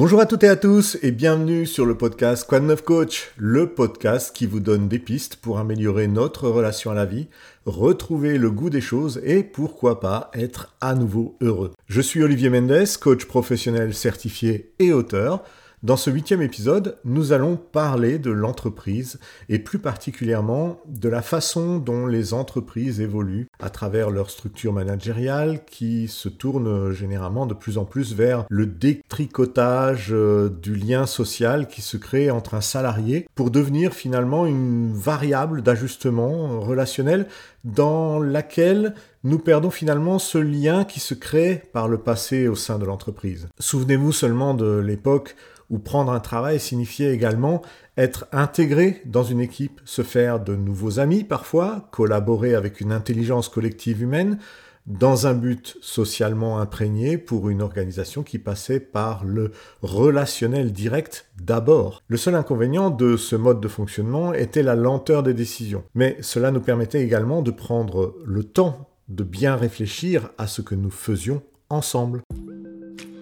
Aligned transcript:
Bonjour 0.00 0.18
à 0.18 0.24
toutes 0.24 0.44
et 0.44 0.48
à 0.48 0.56
tous 0.56 0.96
et 1.02 1.10
bienvenue 1.10 1.66
sur 1.66 1.84
le 1.84 1.94
podcast 1.94 2.50
de 2.50 2.58
neuf 2.60 2.82
coach, 2.82 3.32
le 3.36 3.66
podcast 3.74 4.34
qui 4.34 4.46
vous 4.46 4.58
donne 4.58 4.88
des 4.88 4.98
pistes 4.98 5.36
pour 5.36 5.58
améliorer 5.58 6.06
notre 6.06 6.48
relation 6.48 6.90
à 6.90 6.94
la 6.94 7.04
vie, 7.04 7.28
retrouver 7.66 8.38
le 8.38 8.50
goût 8.50 8.70
des 8.70 8.80
choses 8.80 9.20
et 9.22 9.42
pourquoi 9.42 10.00
pas 10.00 10.30
être 10.32 10.74
à 10.80 10.94
nouveau 10.94 11.36
heureux. 11.42 11.72
Je 11.86 12.00
suis 12.00 12.22
Olivier 12.22 12.48
Mendes, 12.48 12.86
coach 12.98 13.26
professionnel 13.26 13.92
certifié 13.92 14.72
et 14.78 14.94
auteur. 14.94 15.44
Dans 15.82 15.96
ce 15.96 16.10
huitième 16.10 16.42
épisode, 16.42 16.98
nous 17.06 17.32
allons 17.32 17.56
parler 17.56 18.18
de 18.18 18.30
l'entreprise 18.30 19.18
et 19.48 19.58
plus 19.58 19.78
particulièrement 19.78 20.78
de 20.86 21.08
la 21.08 21.22
façon 21.22 21.78
dont 21.78 22.06
les 22.06 22.34
entreprises 22.34 23.00
évoluent 23.00 23.48
à 23.60 23.70
travers 23.70 24.10
leur 24.10 24.28
structure 24.28 24.74
managériale 24.74 25.64
qui 25.64 26.06
se 26.06 26.28
tourne 26.28 26.92
généralement 26.92 27.46
de 27.46 27.54
plus 27.54 27.78
en 27.78 27.86
plus 27.86 28.14
vers 28.14 28.44
le 28.50 28.66
détricotage 28.66 30.08
euh, 30.10 30.50
du 30.50 30.74
lien 30.74 31.06
social 31.06 31.66
qui 31.66 31.80
se 31.80 31.96
crée 31.96 32.30
entre 32.30 32.52
un 32.52 32.60
salarié 32.60 33.26
pour 33.34 33.50
devenir 33.50 33.94
finalement 33.94 34.44
une 34.44 34.92
variable 34.92 35.62
d'ajustement 35.62 36.60
relationnel 36.60 37.26
dans 37.64 38.20
laquelle 38.20 38.94
nous 39.24 39.38
perdons 39.38 39.70
finalement 39.70 40.18
ce 40.18 40.36
lien 40.36 40.84
qui 40.84 41.00
se 41.00 41.14
crée 41.14 41.62
par 41.72 41.88
le 41.88 41.96
passé 41.96 42.48
au 42.48 42.54
sein 42.54 42.78
de 42.78 42.84
l'entreprise. 42.84 43.48
Souvenez-vous 43.58 44.12
seulement 44.12 44.52
de 44.52 44.78
l'époque 44.78 45.36
où 45.70 45.78
prendre 45.78 46.12
un 46.12 46.20
travail 46.20 46.60
signifiait 46.60 47.14
également 47.14 47.62
être 47.96 48.26
intégré 48.32 49.02
dans 49.06 49.22
une 49.22 49.40
équipe, 49.40 49.80
se 49.84 50.02
faire 50.02 50.40
de 50.40 50.56
nouveaux 50.56 50.98
amis 50.98 51.24
parfois, 51.24 51.88
collaborer 51.92 52.54
avec 52.54 52.80
une 52.80 52.92
intelligence 52.92 53.48
collective 53.48 54.02
humaine, 54.02 54.38
dans 54.86 55.26
un 55.26 55.34
but 55.34 55.76
socialement 55.80 56.58
imprégné 56.58 57.18
pour 57.18 57.48
une 57.48 57.62
organisation 57.62 58.22
qui 58.22 58.38
passait 58.38 58.80
par 58.80 59.24
le 59.24 59.52
relationnel 59.82 60.72
direct 60.72 61.26
d'abord. 61.40 62.02
Le 62.08 62.16
seul 62.16 62.34
inconvénient 62.34 62.90
de 62.90 63.16
ce 63.16 63.36
mode 63.36 63.60
de 63.60 63.68
fonctionnement 63.68 64.32
était 64.32 64.62
la 64.62 64.74
lenteur 64.74 65.22
des 65.22 65.34
décisions, 65.34 65.84
mais 65.94 66.16
cela 66.22 66.50
nous 66.50 66.60
permettait 66.60 67.02
également 67.02 67.42
de 67.42 67.50
prendre 67.50 68.16
le 68.24 68.42
temps 68.42 68.88
de 69.08 69.24
bien 69.24 69.56
réfléchir 69.56 70.30
à 70.38 70.46
ce 70.46 70.62
que 70.62 70.74
nous 70.74 70.90
faisions 70.90 71.42
ensemble. 71.68 72.22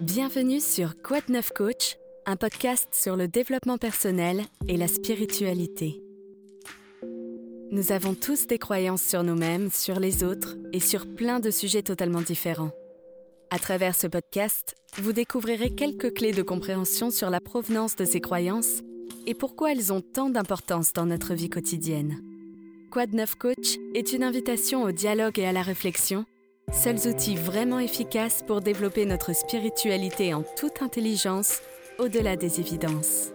Bienvenue 0.01 0.61
sur 0.61 1.01
Quad 1.01 1.23
9 1.29 1.51
Coach 1.53 1.97
un 2.29 2.35
podcast 2.35 2.89
sur 2.91 3.15
le 3.15 3.27
développement 3.27 3.79
personnel 3.79 4.43
et 4.67 4.77
la 4.77 4.87
spiritualité. 4.87 5.99
Nous 7.71 7.91
avons 7.91 8.13
tous 8.13 8.45
des 8.45 8.59
croyances 8.59 9.01
sur 9.01 9.23
nous-mêmes, 9.23 9.71
sur 9.71 9.99
les 9.99 10.23
autres 10.23 10.55
et 10.71 10.79
sur 10.79 11.07
plein 11.15 11.39
de 11.39 11.49
sujets 11.49 11.81
totalement 11.81 12.21
différents. 12.21 12.69
À 13.49 13.57
travers 13.57 13.95
ce 13.95 14.05
podcast, 14.05 14.75
vous 14.97 15.11
découvrirez 15.11 15.71
quelques 15.71 16.13
clés 16.13 16.31
de 16.31 16.43
compréhension 16.43 17.09
sur 17.09 17.31
la 17.31 17.41
provenance 17.41 17.95
de 17.95 18.05
ces 18.05 18.21
croyances 18.21 18.83
et 19.25 19.33
pourquoi 19.33 19.71
elles 19.71 19.91
ont 19.91 20.01
tant 20.01 20.29
d'importance 20.29 20.93
dans 20.93 21.07
notre 21.07 21.33
vie 21.33 21.49
quotidienne. 21.49 22.21
Quad 22.91 23.11
9 23.11 23.35
Coach 23.35 23.77
est 23.95 24.13
une 24.13 24.21
invitation 24.21 24.83
au 24.83 24.91
dialogue 24.91 25.39
et 25.39 25.47
à 25.47 25.51
la 25.51 25.63
réflexion, 25.63 26.25
seuls 26.71 27.07
outils 27.07 27.35
vraiment 27.35 27.79
efficaces 27.79 28.43
pour 28.45 28.61
développer 28.61 29.05
notre 29.05 29.33
spiritualité 29.33 30.35
en 30.35 30.43
toute 30.55 30.83
intelligence 30.83 31.61
au-delà 31.99 32.35
des 32.35 32.59
évidences. 32.59 33.29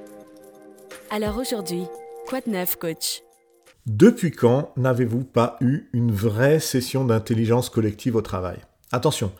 Alors 1.10 1.36
aujourd'hui, 1.36 1.84
quoi 2.26 2.40
de 2.40 2.50
neuf, 2.50 2.76
coach? 2.76 3.22
Depuis 3.86 4.30
quand 4.30 4.72
n'avez-vous 4.76 5.24
pas 5.24 5.56
eu 5.60 5.90
une 5.92 6.10
vraie 6.10 6.60
session 6.60 7.04
d'intelligence 7.04 7.68
collective 7.68 8.16
au 8.16 8.22
travail? 8.22 8.58
Attention, 8.90 9.32